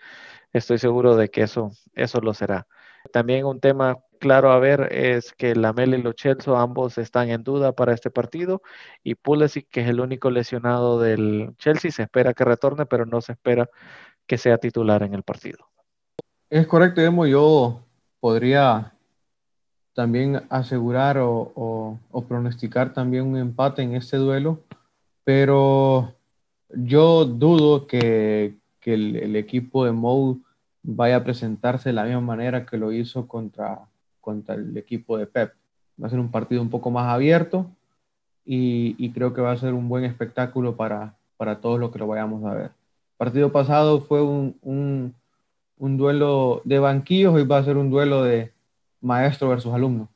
estoy 0.54 0.80
seguro 0.80 1.16
de 1.16 1.30
que 1.30 1.44
eso, 1.44 1.72
eso 1.94 2.22
lo 2.22 2.34
será. 2.34 2.68
También 3.12 3.46
un 3.46 3.60
tema 3.60 4.00
claro 4.20 4.52
a 4.52 4.60
ver 4.60 4.92
es 4.92 5.34
que 5.34 5.56
Lamel 5.56 5.94
y 5.94 6.02
Lo 6.02 6.14
Celso 6.18 6.58
ambos 6.58 6.98
están 6.98 7.30
en 7.30 7.44
duda 7.44 7.74
para 7.74 7.94
este 7.94 8.10
partido 8.10 8.64
y 9.04 9.16
Pulisic, 9.16 9.70
que 9.70 9.82
es 9.82 9.90
el 9.90 10.00
único 10.00 10.32
lesionado 10.32 11.00
del 11.00 11.54
Chelsea, 11.58 11.92
se 11.92 12.04
espera 12.04 12.34
que 12.34 12.44
retorne, 12.44 12.86
pero 12.88 13.06
no 13.06 13.22
se 13.22 13.34
espera 13.34 13.70
que 14.26 14.38
sea 14.38 14.58
titular 14.58 15.04
en 15.04 15.14
el 15.14 15.24
partido. 15.24 15.60
Es 16.50 16.66
correcto, 16.68 17.02
Emo. 17.02 17.26
Yo 17.28 17.82
podría 18.20 18.94
también 19.94 20.44
asegurar 20.50 21.18
o, 21.20 22.00
pronosticar 22.28 22.94
también 22.94 23.26
un 23.26 23.38
empate 23.38 23.82
en 23.82 23.96
este 23.96 24.18
duelo, 24.18 24.60
pero 25.26 26.14
yo 26.70 27.26
dudo 27.26 27.88
que, 27.88 28.56
el, 28.86 29.36
equipo 29.36 29.84
de 29.84 29.92
Mou 29.92 30.42
vaya 30.84 31.18
a 31.18 31.24
presentarse 31.24 31.90
de 31.90 31.94
la 31.94 32.06
misma 32.06 32.22
manera 32.22 32.66
que 32.66 32.78
lo 32.78 32.94
hizo 32.94 33.28
contra, 33.28 33.82
contra 34.22 34.56
el 34.56 34.78
equipo 34.78 35.18
de 35.18 35.26
Pep. 35.26 35.54
Va 36.02 36.08
a 36.08 36.10
ser 36.10 36.20
un 36.20 36.32
partido 36.32 36.62
un 36.62 36.70
poco 36.70 36.92
más 36.92 37.08
abierto 37.08 37.68
y, 38.46 39.12
creo 39.12 39.34
que 39.34 39.42
va 39.42 39.52
a 39.52 39.58
ser 39.58 39.74
un 39.74 39.90
buen 39.90 40.06
espectáculo 40.06 40.78
para, 40.78 41.18
para 41.36 41.60
todos 41.60 41.80
los 41.80 41.92
que 41.92 42.00
lo 42.00 42.08
vayamos 42.08 42.46
a 42.46 42.54
ver. 42.54 42.66
El 42.66 43.18
partido 43.18 43.52
pasado 43.52 44.02
fue 44.02 44.22
un 44.22 45.14
un 45.78 45.98
duelo 45.98 46.62
de 46.64 46.80
banquillos, 46.80 47.40
y 47.40 47.46
va 47.46 47.58
a 47.58 47.64
ser 47.64 47.78
un 47.78 47.90
duelo 47.90 48.24
de 48.24 48.52
maestro 49.02 49.50
versus 49.50 49.74
alumno. 49.74 50.10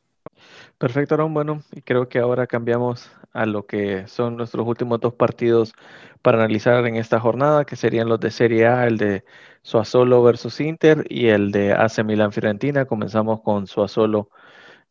Perfecto, 0.78 1.16
Aaron. 1.16 1.34
Bueno, 1.34 1.62
y 1.72 1.82
creo 1.82 2.08
que 2.08 2.20
ahora 2.20 2.48
cambiamos 2.48 3.12
a 3.34 3.46
lo 3.46 3.66
que 3.66 4.08
son 4.08 4.38
nuestros 4.38 4.68
últimos 4.68 5.00
dos 5.00 5.14
partidos 5.14 5.74
para 6.22 6.38
analizar 6.40 6.86
en 6.88 6.96
esta 6.96 7.20
jornada, 7.20 7.66
que 7.66 7.76
serían 7.76 8.10
los 8.10 8.20
de 8.20 8.32
Serie 8.32 8.68
A, 8.68 8.88
el 8.88 8.98
de 8.98 9.24
Suazolo 9.62 10.24
versus 10.24 10.60
Inter 10.60 11.06
y 11.10 11.28
el 11.28 11.52
de 11.52 11.74
AC 11.74 12.04
Milan 12.04 12.32
Fiorentina. 12.32 12.86
Comenzamos 12.86 13.42
con 13.42 13.68
Suazolo 13.68 14.30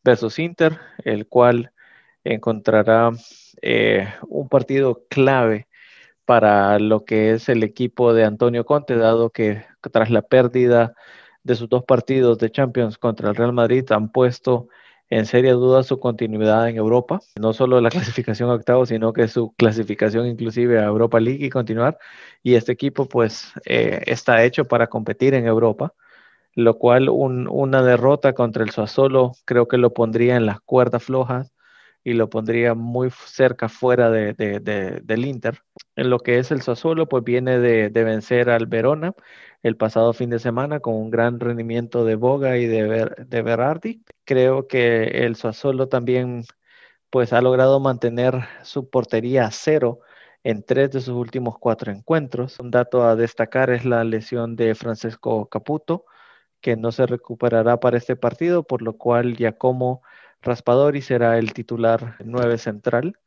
versus 0.03 0.39
Inter, 0.39 0.79
el 1.03 1.27
cual 1.27 1.73
encontrará 2.23 3.11
eh, 3.61 4.07
un 4.27 4.49
partido 4.49 5.05
clave 5.09 5.67
para 6.25 6.79
lo 6.79 7.05
que 7.05 7.31
es 7.31 7.49
el 7.49 7.63
equipo 7.63 8.13
de 8.13 8.25
Antonio 8.25 8.65
Conte, 8.65 8.95
dado 8.95 9.31
que 9.31 9.65
tras 9.91 10.09
la 10.11 10.21
pérdida 10.21 10.93
de 11.43 11.55
sus 11.55 11.69
dos 11.69 11.83
partidos 11.83 12.37
de 12.37 12.51
Champions 12.51 12.97
contra 12.97 13.29
el 13.29 13.35
Real 13.35 13.53
Madrid 13.53 13.91
han 13.91 14.11
puesto 14.11 14.67
en 15.09 15.25
seria 15.25 15.53
duda 15.53 15.83
su 15.83 15.99
continuidad 15.99 16.69
en 16.69 16.77
Europa, 16.77 17.19
no 17.39 17.53
solo 17.53 17.81
la 17.81 17.89
clasificación 17.89 18.49
a 18.49 18.53
octavos, 18.53 18.89
sino 18.89 19.13
que 19.13 19.27
su 19.27 19.53
clasificación 19.55 20.27
inclusive 20.27 20.79
a 20.79 20.85
Europa 20.85 21.19
League 21.19 21.45
y 21.45 21.49
continuar. 21.49 21.97
Y 22.43 22.55
este 22.55 22.71
equipo 22.71 23.07
pues 23.07 23.53
eh, 23.65 24.01
está 24.07 24.43
hecho 24.43 24.65
para 24.67 24.87
competir 24.87 25.33
en 25.33 25.47
Europa, 25.47 25.93
lo 26.55 26.77
cual 26.77 27.09
una 27.09 27.83
derrota 27.83 28.33
contra 28.33 28.63
el 28.63 28.71
Sassuolo 28.71 29.33
creo 29.45 29.67
que 29.67 29.77
lo 29.77 29.93
pondría 29.93 30.35
en 30.35 30.45
las 30.45 30.61
cuerdas 30.61 31.03
flojas 31.03 31.53
y 32.03 32.13
lo 32.13 32.29
pondría 32.29 32.73
muy 32.73 33.09
cerca 33.11 33.69
fuera 33.69 34.09
de, 34.09 34.33
del 35.03 35.25
Inter. 35.25 35.63
En 35.95 36.09
lo 36.09 36.19
que 36.19 36.39
es 36.39 36.51
el 36.51 36.61
Sassuolo, 36.61 37.07
pues 37.07 37.23
viene 37.23 37.59
de, 37.59 37.89
vencer 37.89 38.49
al 38.49 38.67
Verona 38.67 39.13
el 39.63 39.75
pasado 39.77 40.13
fin 40.13 40.29
de 40.29 40.39
semana 40.39 40.79
con 40.79 40.95
un 40.95 41.09
gran 41.09 41.39
rendimiento 41.39 42.05
de 42.05 42.15
Boga 42.15 42.57
y 42.57 42.65
de, 42.65 43.11
de 43.17 43.41
Berardi. 43.41 44.03
Creo 44.25 44.67
que 44.67 45.03
el 45.25 45.35
Sassuolo 45.35 45.89
también 45.89 46.45
pues 47.09 47.33
ha 47.33 47.41
logrado 47.41 47.79
mantener 47.79 48.45
su 48.63 48.89
portería 48.89 49.45
a 49.45 49.51
cero 49.51 49.99
en 50.43 50.63
tres 50.63 50.91
de 50.91 51.01
sus 51.01 51.15
últimos 51.15 51.57
cuatro 51.59 51.91
encuentros. 51.91 52.59
Un 52.59 52.71
dato 52.71 53.03
a 53.03 53.15
destacar 53.15 53.69
es 53.71 53.85
la 53.85 54.03
lesión 54.03 54.55
de 54.55 54.75
Francesco 54.75 55.47
Caputo, 55.49 56.05
que 56.61 56.75
no 56.77 56.91
se 56.91 57.05
recuperará 57.05 57.79
para 57.79 57.97
este 57.97 58.15
partido, 58.15 58.63
por 58.63 58.81
lo 58.81 58.97
cual 58.97 59.35
Giacomo 59.35 60.01
Raspadori 60.41 61.01
será 61.01 61.37
el 61.37 61.53
titular 61.53 62.15
9 62.23 62.57
central. 62.57 63.17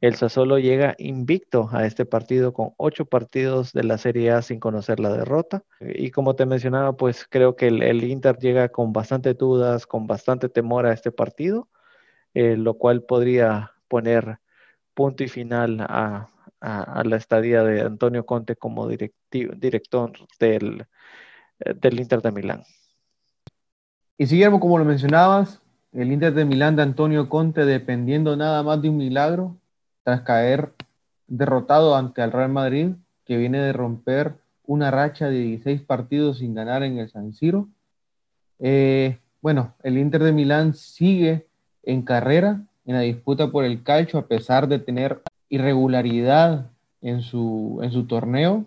El 0.00 0.14
Sassuolo 0.16 0.58
llega 0.58 0.94
invicto 0.98 1.70
a 1.72 1.86
este 1.86 2.04
partido 2.04 2.52
con 2.52 2.74
ocho 2.76 3.06
partidos 3.06 3.72
de 3.72 3.84
la 3.84 3.96
Serie 3.98 4.30
A 4.30 4.42
sin 4.42 4.60
conocer 4.60 5.00
la 5.00 5.10
derrota. 5.10 5.64
Y 5.80 6.10
como 6.10 6.36
te 6.36 6.44
mencionaba, 6.44 6.96
pues 6.96 7.26
creo 7.28 7.56
que 7.56 7.68
el, 7.68 8.04
Inter 8.04 8.36
llega 8.38 8.68
con 8.68 8.92
bastante 8.92 9.34
dudas, 9.34 9.86
con 9.86 10.06
bastante 10.06 10.48
temor 10.48 10.86
a 10.86 10.92
este 10.92 11.12
partido, 11.12 11.68
eh, 12.34 12.56
lo 12.56 12.74
cual 12.74 13.04
podría 13.04 13.72
poner 13.88 14.38
punto 14.94 15.24
y 15.24 15.28
final 15.28 15.80
a, 15.80 16.30
la 16.60 17.16
estadía 17.16 17.62
de 17.62 17.82
Antonio 17.82 18.26
Conte 18.26 18.56
como 18.56 18.88
director 18.88 20.12
del, 20.40 20.86
del 21.58 22.00
Inter 22.00 22.22
de 22.22 22.32
Milán. 22.32 22.64
Y 24.18 24.26
Guillermo, 24.26 24.58
como 24.58 24.78
lo 24.78 24.84
mencionabas, 24.84 25.62
el 25.92 26.12
Inter 26.12 26.34
de 26.34 26.44
Milán 26.44 26.76
de 26.76 26.82
Antonio 26.82 27.28
Conte 27.28 27.64
dependiendo 27.64 28.36
nada 28.36 28.62
más 28.62 28.82
de 28.82 28.88
un 28.88 28.98
milagro 28.98 29.56
tras 30.02 30.22
caer 30.22 30.72
derrotado 31.26 31.96
ante 31.96 32.22
el 32.22 32.32
Real 32.32 32.50
Madrid, 32.50 32.90
que 33.24 33.36
viene 33.36 33.58
de 33.58 33.72
romper 33.72 34.34
una 34.64 34.90
racha 34.90 35.28
de 35.28 35.38
16 35.38 35.82
partidos 35.82 36.38
sin 36.38 36.54
ganar 36.54 36.82
en 36.82 36.98
el 36.98 37.10
San 37.10 37.32
Siro. 37.32 37.68
Eh, 38.58 39.18
bueno, 39.40 39.74
el 39.82 39.98
Inter 39.98 40.22
de 40.22 40.32
Milán 40.32 40.74
sigue 40.74 41.46
en 41.82 42.02
carrera 42.02 42.62
en 42.84 42.94
la 42.94 43.00
disputa 43.00 43.50
por 43.50 43.64
el 43.64 43.82
calcio 43.82 44.18
a 44.18 44.26
pesar 44.26 44.68
de 44.68 44.78
tener 44.78 45.22
irregularidad 45.48 46.70
en 47.00 47.22
su, 47.22 47.80
en 47.82 47.92
su 47.92 48.06
torneo. 48.06 48.64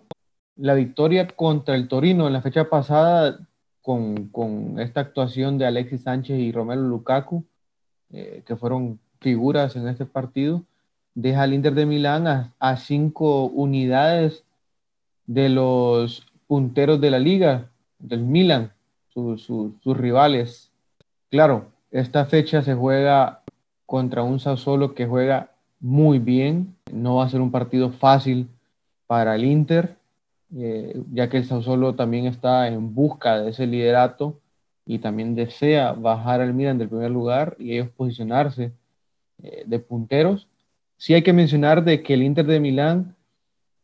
La 0.56 0.74
victoria 0.74 1.26
contra 1.26 1.74
el 1.74 1.88
Torino 1.88 2.26
en 2.26 2.32
la 2.32 2.42
fecha 2.42 2.68
pasada 2.68 3.38
con, 3.82 4.76
esta 4.78 5.00
actuación 5.00 5.58
de 5.58 5.66
Alexis 5.66 6.02
Sánchez 6.02 6.38
y 6.38 6.52
Romelu 6.52 6.82
Lukaku, 6.82 7.44
eh, 8.12 8.42
que 8.46 8.56
fueron 8.56 8.98
figuras 9.20 9.76
en 9.76 9.88
este 9.88 10.06
partido, 10.06 10.62
deja 11.14 11.42
al 11.42 11.54
Inter 11.54 11.74
de 11.74 11.86
Milán 11.86 12.26
a, 12.58 12.76
cinco 12.76 13.46
unidades 13.46 14.44
de 15.26 15.48
los 15.48 16.26
punteros 16.46 17.00
de 17.00 17.10
la 17.10 17.18
liga, 17.18 17.70
del 17.98 18.20
Milan, 18.22 18.72
sus 19.12 19.80
rivales. 19.84 20.70
Claro, 21.30 21.66
esta 21.90 22.24
fecha 22.24 22.62
se 22.62 22.74
juega 22.74 23.42
contra 23.86 24.22
un 24.22 24.40
Sassuolo 24.40 24.94
que 24.94 25.06
juega 25.06 25.50
muy 25.80 26.18
bien, 26.18 26.76
no 26.92 27.16
va 27.16 27.24
a 27.24 27.28
ser 27.28 27.40
un 27.40 27.50
partido 27.50 27.90
fácil 27.90 28.48
para 29.06 29.34
el 29.34 29.44
Inter, 29.44 29.96
eh, 30.56 31.00
ya 31.12 31.28
que 31.28 31.38
el 31.38 31.44
Sassuolo 31.44 31.94
también 31.94 32.26
está 32.26 32.68
en 32.68 32.94
busca 32.94 33.40
de 33.40 33.50
ese 33.50 33.66
liderato 33.66 34.40
y 34.84 34.98
también 34.98 35.34
desea 35.34 35.92
bajar 35.92 36.40
al 36.40 36.54
Milan 36.54 36.78
del 36.78 36.88
primer 36.88 37.10
lugar 37.10 37.56
y 37.58 37.74
ellos 37.74 37.90
posicionarse 37.90 38.72
eh, 39.42 39.64
de 39.66 39.78
punteros. 39.78 40.48
Sí 40.96 41.14
hay 41.14 41.22
que 41.22 41.32
mencionar 41.32 41.84
de 41.84 42.02
que 42.02 42.14
el 42.14 42.22
Inter 42.22 42.46
de 42.46 42.60
Milán 42.60 43.14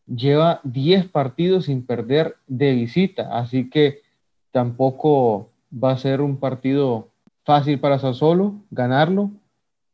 lleva 0.06 0.60
10 0.64 1.08
partidos 1.08 1.66
sin 1.66 1.86
perder 1.86 2.36
de 2.46 2.72
visita, 2.72 3.38
así 3.38 3.70
que 3.70 4.02
tampoco 4.50 5.50
va 5.72 5.92
a 5.92 5.98
ser 5.98 6.20
un 6.20 6.38
partido 6.38 7.08
fácil 7.44 7.78
para 7.78 7.98
Sassuolo 7.98 8.54
ganarlo, 8.70 9.30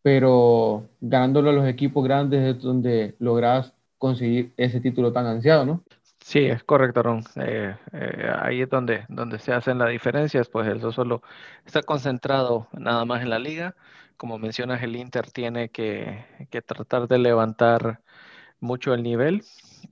pero 0.02 0.88
ganándolo 1.00 1.50
a 1.50 1.52
los 1.52 1.68
equipos 1.68 2.04
grandes 2.04 2.56
es 2.56 2.62
donde 2.62 3.14
logras 3.18 3.72
conseguir 3.98 4.52
ese 4.56 4.80
título 4.80 5.12
tan 5.12 5.26
ansiado, 5.26 5.64
¿no? 5.64 5.82
Sí, 6.24 6.38
es 6.46 6.62
correcto, 6.64 7.02
Ron. 7.02 7.24
Eh, 7.36 7.76
eh, 7.92 8.32
ahí 8.40 8.62
es 8.62 8.70
donde, 8.70 9.04
donde 9.08 9.38
se 9.38 9.52
hacen 9.52 9.78
las 9.78 9.90
diferencias, 9.90 10.48
pues 10.48 10.66
el 10.68 10.80
solo 10.92 11.22
está 11.66 11.82
concentrado 11.82 12.68
nada 12.72 13.04
más 13.04 13.22
en 13.22 13.30
la 13.30 13.38
liga. 13.38 13.74
Como 14.16 14.38
mencionas, 14.38 14.82
el 14.82 14.96
Inter 14.96 15.30
tiene 15.30 15.70
que, 15.70 16.24
tratar 16.66 17.08
de 17.08 17.18
levantar 17.18 18.00
mucho 18.60 18.94
el 18.94 19.02
nivel 19.02 19.42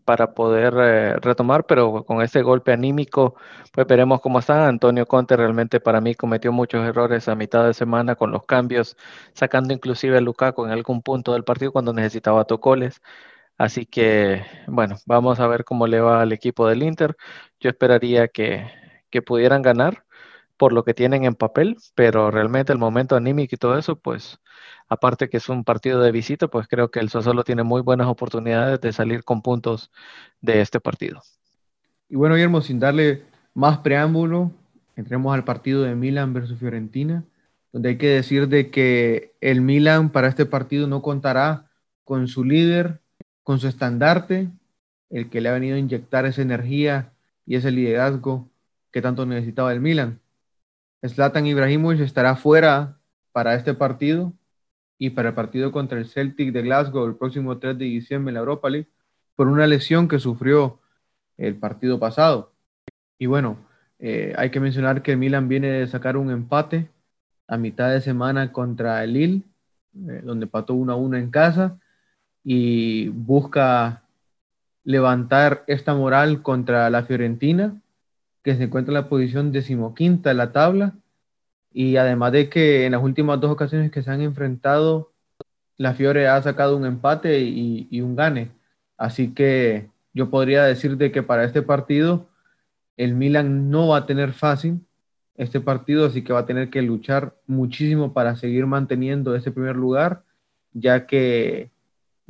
para 0.04 0.34
poder 0.34 0.74
eh, 0.78 1.16
retomar, 1.20 1.66
pero 1.66 2.04
con 2.04 2.22
ese 2.22 2.42
golpe 2.42 2.72
anímico, 2.72 3.34
pues 3.72 3.86
veremos 3.86 4.20
cómo 4.20 4.38
está. 4.38 4.68
Antonio 4.68 5.06
Conte 5.06 5.36
realmente 5.36 5.80
para 5.80 6.00
mí 6.00 6.14
cometió 6.14 6.52
muchos 6.52 6.86
errores 6.86 7.28
a 7.28 7.34
mitad 7.34 7.66
de 7.66 7.74
semana 7.74 8.14
con 8.16 8.30
los 8.32 8.44
cambios, 8.46 8.96
sacando 9.34 9.74
inclusive 9.74 10.18
a 10.18 10.20
Lukaku 10.20 10.64
en 10.64 10.70
algún 10.72 11.02
punto 11.02 11.32
del 11.32 11.44
partido 11.44 11.72
cuando 11.72 11.92
necesitaba 11.92 12.44
tocoles. 12.44 13.02
Así 13.60 13.84
que, 13.84 14.42
bueno, 14.68 14.96
vamos 15.04 15.38
a 15.38 15.46
ver 15.46 15.64
cómo 15.64 15.86
le 15.86 16.00
va 16.00 16.22
al 16.22 16.32
equipo 16.32 16.66
del 16.66 16.82
Inter. 16.82 17.14
Yo 17.60 17.68
esperaría 17.68 18.28
que, 18.28 18.66
pudieran 19.26 19.60
ganar 19.60 20.06
por 20.56 20.72
lo 20.72 20.82
que 20.82 20.94
tienen 20.94 21.24
en 21.24 21.34
papel, 21.34 21.76
pero 21.94 22.30
realmente 22.30 22.72
el 22.72 22.78
momento 22.78 23.16
anímico 23.16 23.54
y 23.54 23.58
todo 23.58 23.76
eso, 23.76 23.96
pues 23.96 24.40
aparte 24.88 25.28
que 25.28 25.36
es 25.36 25.50
un 25.50 25.64
partido 25.64 26.00
de 26.00 26.10
visita, 26.10 26.48
pues 26.48 26.68
creo 26.68 26.90
que 26.90 27.00
el 27.00 27.10
Sassuolo 27.10 27.44
tiene 27.44 27.62
muy 27.62 27.82
buenas 27.82 28.06
oportunidades 28.06 28.80
de 28.80 28.94
salir 28.94 29.24
con 29.24 29.42
puntos 29.42 29.90
de 30.40 30.62
este 30.62 30.80
partido. 30.80 31.20
Y 32.08 32.16
bueno, 32.16 32.36
Guillermo, 32.36 32.62
sin 32.62 32.80
darle 32.80 33.24
más 33.52 33.76
preámbulo, 33.80 34.52
entremos 34.96 35.34
al 35.34 35.44
partido 35.44 35.82
de 35.82 35.94
Milan 35.94 36.32
versus 36.32 36.58
Fiorentina, 36.58 37.24
donde 37.74 37.90
hay 37.90 37.98
que 37.98 38.08
decir 38.08 38.48
de 38.48 38.70
que 38.70 39.34
el 39.42 39.60
Milan 39.60 40.08
para 40.08 40.28
este 40.28 40.46
partido 40.46 40.86
no 40.86 41.02
contará 41.02 41.68
con 42.04 42.26
su 42.26 42.42
líder, 42.42 43.00
con 43.42 43.58
su 43.58 43.68
estandarte, 43.68 44.48
el 45.10 45.28
que 45.30 45.40
le 45.40 45.48
ha 45.48 45.52
venido 45.52 45.76
a 45.76 45.78
inyectar 45.78 46.26
esa 46.26 46.42
energía 46.42 47.12
y 47.46 47.56
ese 47.56 47.70
liderazgo 47.70 48.48
que 48.92 49.02
tanto 49.02 49.26
necesitaba 49.26 49.72
el 49.72 49.80
Milan. 49.80 50.20
Zlatan 51.06 51.46
Ibrahimovic 51.46 52.00
estará 52.00 52.36
fuera 52.36 52.98
para 53.32 53.54
este 53.54 53.74
partido 53.74 54.32
y 54.98 55.10
para 55.10 55.30
el 55.30 55.34
partido 55.34 55.72
contra 55.72 55.98
el 55.98 56.06
Celtic 56.06 56.52
de 56.52 56.62
Glasgow 56.62 57.06
el 57.06 57.16
próximo 57.16 57.58
3 57.58 57.78
de 57.78 57.86
diciembre 57.86 58.30
en 58.30 58.34
la 58.34 58.40
Europa 58.40 58.68
League 58.68 58.88
por 59.34 59.48
una 59.48 59.66
lesión 59.66 60.08
que 60.08 60.18
sufrió 60.18 60.78
el 61.38 61.56
partido 61.56 61.98
pasado. 61.98 62.52
Y 63.18 63.26
bueno, 63.26 63.58
eh, 63.98 64.34
hay 64.36 64.50
que 64.50 64.60
mencionar 64.60 65.02
que 65.02 65.12
el 65.12 65.18
Milan 65.18 65.48
viene 65.48 65.68
de 65.68 65.86
sacar 65.86 66.16
un 66.16 66.30
empate 66.30 66.90
a 67.48 67.56
mitad 67.56 67.90
de 67.90 68.00
semana 68.00 68.52
contra 68.52 69.02
el 69.02 69.14
Lille, 69.14 69.42
eh, 69.94 70.20
donde 70.22 70.46
pató 70.46 70.74
1 70.74 70.92
a 70.92 70.96
1 70.96 71.16
en 71.16 71.30
casa 71.30 71.80
y 72.44 73.08
busca 73.08 74.02
levantar 74.84 75.64
esta 75.66 75.94
moral 75.94 76.42
contra 76.42 76.90
la 76.90 77.04
Fiorentina, 77.04 77.80
que 78.42 78.56
se 78.56 78.64
encuentra 78.64 78.92
en 78.92 79.02
la 79.02 79.08
posición 79.08 79.52
decimoquinta 79.52 80.30
de 80.30 80.34
la 80.34 80.52
tabla, 80.52 80.94
y 81.72 81.96
además 81.96 82.32
de 82.32 82.48
que 82.48 82.86
en 82.86 82.92
las 82.92 83.02
últimas 83.02 83.40
dos 83.40 83.50
ocasiones 83.50 83.90
que 83.90 84.02
se 84.02 84.10
han 84.10 84.20
enfrentado, 84.22 85.12
la 85.76 85.94
Fiore 85.94 86.28
ha 86.28 86.42
sacado 86.42 86.76
un 86.76 86.84
empate 86.84 87.40
y, 87.40 88.00
un 88.02 88.16
gane. 88.16 88.50
Así 88.96 89.32
que 89.32 89.88
yo 90.12 90.30
podría 90.30 90.64
decir 90.64 90.96
de 90.96 91.12
que 91.12 91.22
para 91.22 91.44
este 91.44 91.62
partido 91.62 92.28
el 92.96 93.14
Milan 93.14 93.70
no 93.70 93.88
va 93.88 93.98
a 93.98 94.06
tener 94.06 94.32
fácil 94.32 94.80
este 95.36 95.60
partido, 95.60 96.06
así 96.06 96.22
que 96.22 96.34
va 96.34 96.40
a 96.40 96.46
tener 96.46 96.68
que 96.68 96.82
luchar 96.82 97.34
muchísimo 97.46 98.12
para 98.12 98.36
seguir 98.36 98.66
manteniendo 98.66 99.34
ese 99.34 99.52
primer 99.52 99.76
lugar, 99.76 100.22
ya 100.74 101.06
que 101.06 101.70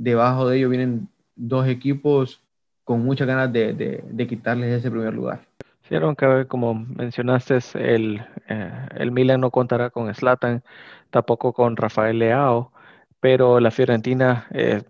debajo 0.01 0.49
de 0.49 0.57
ellos 0.57 0.71
vienen 0.71 1.09
dos 1.37 1.67
equipos 1.69 2.41
con 2.85 3.05
muchas 3.05 3.27
ganas 3.27 3.53
de, 3.53 3.75
de, 3.75 4.27
quitarles 4.27 4.73
ese 4.73 4.91
primer 4.91 5.15
lugar. 5.15 5.41
Sí, 5.89 5.97
que 6.17 6.47
como 6.49 6.75
mencionaste, 6.75 7.59
el, 7.75 8.25
eh, 8.49 8.89
el 8.97 9.13
Milan 9.13 9.41
no 9.41 9.51
contará 9.51 9.91
con 9.91 10.13
Slatan, 10.13 10.63
tampoco 11.11 11.53
con 11.53 11.77
Rafael 11.77 12.19
Leao, 12.19 12.73
pero 13.21 13.61
la 13.61 13.71
Fiorentina 13.71 14.47
eh, 14.53 14.83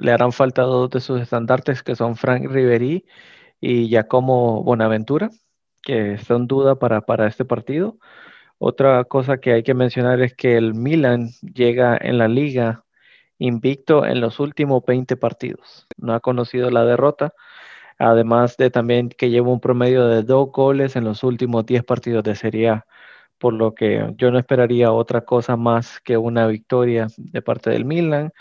le 0.00 0.12
harán 0.12 0.32
falta 0.32 0.62
dos 0.62 0.90
de 0.90 1.00
sus 1.00 1.20
estandartes, 1.20 1.82
que 1.82 1.94
son 1.94 2.16
Frank 2.16 2.50
Riveri 2.50 3.06
y 3.60 3.88
Giacomo 3.88 4.64
Bonaventura, 4.64 5.30
que 5.82 6.18
son 6.18 6.48
duda 6.48 6.74
para, 6.76 7.02
para 7.02 7.28
este 7.28 7.44
partido. 7.44 7.98
Otra 8.58 9.04
cosa 9.04 9.38
que 9.38 9.52
hay 9.52 9.62
que 9.62 9.74
mencionar 9.74 10.20
es 10.20 10.34
que 10.34 10.56
el 10.56 10.74
Milan 10.74 11.28
llega 11.42 11.96
en 12.00 12.18
la 12.18 12.28
liga 12.28 12.84
invicto 13.40 14.06
en 14.06 14.20
los 14.20 14.38
últimos 14.38 14.84
20 14.86 15.16
partidos. 15.16 15.86
No 15.96 16.14
ha 16.14 16.20
conocido 16.20 16.70
la 16.70 16.84
derrota, 16.84 17.34
además 17.98 18.56
de 18.56 18.70
también 18.70 19.08
que 19.08 19.30
lleva 19.30 19.48
un 19.48 19.60
promedio 19.60 20.06
de 20.06 20.22
dos 20.22 20.52
goles 20.52 20.94
en 20.94 21.04
los 21.04 21.24
últimos 21.24 21.66
10 21.66 21.82
partidos 21.84 22.22
de 22.22 22.36
Serie 22.36 22.68
A, 22.68 22.86
por 23.38 23.54
lo 23.54 23.74
que 23.74 24.14
yo 24.16 24.30
no 24.30 24.38
esperaría 24.38 24.92
otra 24.92 25.22
cosa 25.22 25.56
más 25.56 26.00
que 26.00 26.16
una 26.18 26.46
victoria 26.46 27.08
de 27.16 27.42
parte 27.42 27.70
del 27.70 27.86
Milan, 27.86 28.32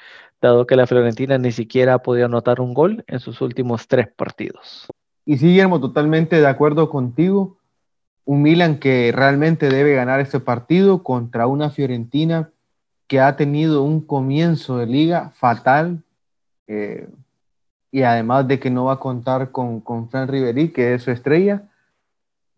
dado 0.41 0.67
que 0.67 0.75
la 0.75 0.85
Fiorentina 0.85 1.37
ni 1.37 1.51
siquiera 1.51 1.95
ha 1.95 1.99
podido 1.99 2.25
anotar 2.25 2.59
un 2.61 2.73
gol 2.73 3.03
en 3.07 3.19
sus 3.19 3.41
últimos 3.41 3.87
tres 3.87 4.09
partidos. 4.15 4.87
Y 5.25 5.37
sí, 5.37 5.47
Guillermo, 5.47 5.79
totalmente 5.79 6.39
de 6.41 6.47
acuerdo 6.47 6.89
contigo. 6.89 7.57
Un 8.25 8.41
Milan 8.41 8.79
que 8.79 9.11
realmente 9.13 9.69
debe 9.69 9.95
ganar 9.95 10.19
este 10.19 10.39
partido 10.39 11.03
contra 11.03 11.47
una 11.47 11.69
Fiorentina 11.69 12.51
que 13.09 13.19
ha 13.19 13.35
tenido 13.35 13.81
un 13.81 14.01
comienzo 14.01 14.77
de 14.77 14.85
liga 14.85 15.31
fatal 15.31 16.03
eh, 16.67 17.09
y 17.91 18.03
además 18.03 18.47
de 18.47 18.59
que 18.59 18.69
no 18.69 18.85
va 18.85 18.93
a 18.93 18.99
contar 18.99 19.51
con, 19.51 19.81
con 19.81 20.09
Fran 20.09 20.27
Riveri, 20.27 20.69
que 20.69 20.93
es 20.93 21.01
su 21.01 21.09
estrella. 21.09 21.63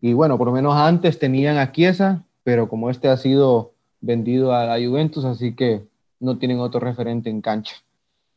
Y 0.02 0.12
bueno, 0.12 0.36
por 0.36 0.48
lo 0.48 0.52
menos 0.52 0.76
antes 0.76 1.18
tenían 1.18 1.56
a 1.56 1.72
Chiesa, 1.72 2.22
pero 2.44 2.68
como 2.68 2.90
este 2.90 3.08
ha 3.08 3.16
sido 3.16 3.72
vendido 4.02 4.54
a 4.54 4.66
la 4.66 4.86
Juventus, 4.86 5.24
así 5.24 5.54
que 5.54 5.86
no 6.20 6.36
tienen 6.36 6.60
otro 6.60 6.80
referente 6.80 7.30
en 7.30 7.40
cancha. 7.40 7.76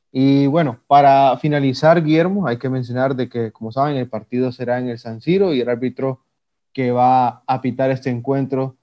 Y 0.10 0.47
bueno, 0.47 0.80
para 0.88 1.36
finalizar, 1.38 2.01
Guillermo, 2.01 2.47
hay 2.47 2.58
que 2.58 2.69
mencionar 2.69 3.13
de 3.13 3.28
que, 3.28 3.51
como 3.51 3.73
saben, 3.73 3.97
el 3.97 4.08
partido 4.08 4.54
será 4.54 4.80
en 4.80 4.88
el 4.88 4.99
San 4.99 5.19
Siro 5.19 5.54
y 5.54 5.60
el 5.60 5.67
árbitro 5.67 6.21
que 6.71 6.91
va 6.91 7.43
a 7.45 7.62
pitar 7.62 7.91
este 7.91 8.10
encuentro 8.10 8.78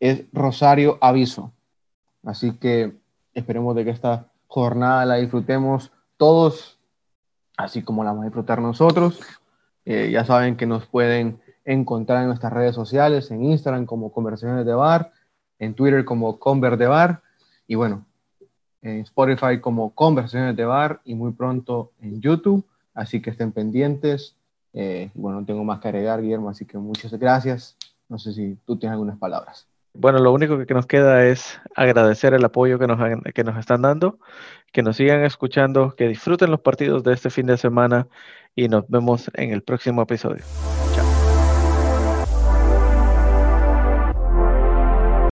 es 0.00 0.24
Rosario 0.32 0.96
Aviso. 1.02 1.52
Así 2.24 2.56
que 2.56 2.96
esperemos 3.34 3.74
de 3.74 3.84
que 3.84 3.90
esta 3.90 4.30
jornada 4.46 5.04
la 5.04 5.16
disfrutemos 5.16 5.92
todos, 6.16 6.78
así 7.56 7.82
como 7.82 8.04
la 8.04 8.10
vamos 8.10 8.22
a 8.22 8.26
disfrutar 8.26 8.60
nosotros. 8.60 9.20
Eh, 9.84 10.10
ya 10.10 10.24
saben 10.24 10.56
que 10.56 10.66
nos 10.66 10.86
pueden 10.86 11.40
encontrar 11.64 12.22
en 12.22 12.28
nuestras 12.28 12.52
redes 12.52 12.74
sociales, 12.74 13.30
en 13.30 13.44
Instagram 13.44 13.86
como 13.86 14.12
Conversaciones 14.12 14.64
de 14.64 14.74
Bar, 14.74 15.12
en 15.58 15.74
Twitter 15.74 16.04
como 16.04 16.38
Conver 16.38 16.76
de 16.76 16.86
Bar, 16.86 17.22
y 17.66 17.74
bueno, 17.74 18.04
en 18.82 19.00
Spotify 19.00 19.60
como 19.60 19.94
Conversaciones 19.94 20.56
de 20.56 20.64
Bar, 20.64 21.00
y 21.04 21.14
muy 21.14 21.32
pronto 21.32 21.92
en 22.00 22.20
YouTube, 22.20 22.64
así 22.94 23.20
que 23.20 23.30
estén 23.30 23.52
pendientes. 23.52 24.36
Eh, 24.72 25.10
bueno, 25.14 25.40
no 25.40 25.46
tengo 25.46 25.64
más 25.64 25.80
que 25.80 25.88
agregar, 25.88 26.20
Guillermo, 26.20 26.50
así 26.50 26.64
que 26.66 26.78
muchas 26.78 27.12
gracias. 27.12 27.76
No 28.08 28.18
sé 28.18 28.32
si 28.32 28.58
tú 28.66 28.76
tienes 28.76 28.94
algunas 28.94 29.18
palabras. 29.18 29.66
Bueno, 29.96 30.18
lo 30.18 30.32
único 30.32 30.58
que 30.66 30.74
nos 30.74 30.86
queda 30.86 31.24
es 31.24 31.60
agradecer 31.76 32.34
el 32.34 32.44
apoyo 32.44 32.80
que 32.80 32.88
nos, 32.88 32.98
que 33.32 33.44
nos 33.44 33.56
están 33.56 33.82
dando, 33.82 34.18
que 34.72 34.82
nos 34.82 34.96
sigan 34.96 35.24
escuchando, 35.24 35.94
que 35.96 36.08
disfruten 36.08 36.50
los 36.50 36.60
partidos 36.60 37.04
de 37.04 37.12
este 37.12 37.30
fin 37.30 37.46
de 37.46 37.56
semana 37.56 38.08
y 38.56 38.68
nos 38.68 38.88
vemos 38.88 39.30
en 39.34 39.52
el 39.52 39.62
próximo 39.62 40.02
episodio. 40.02 40.42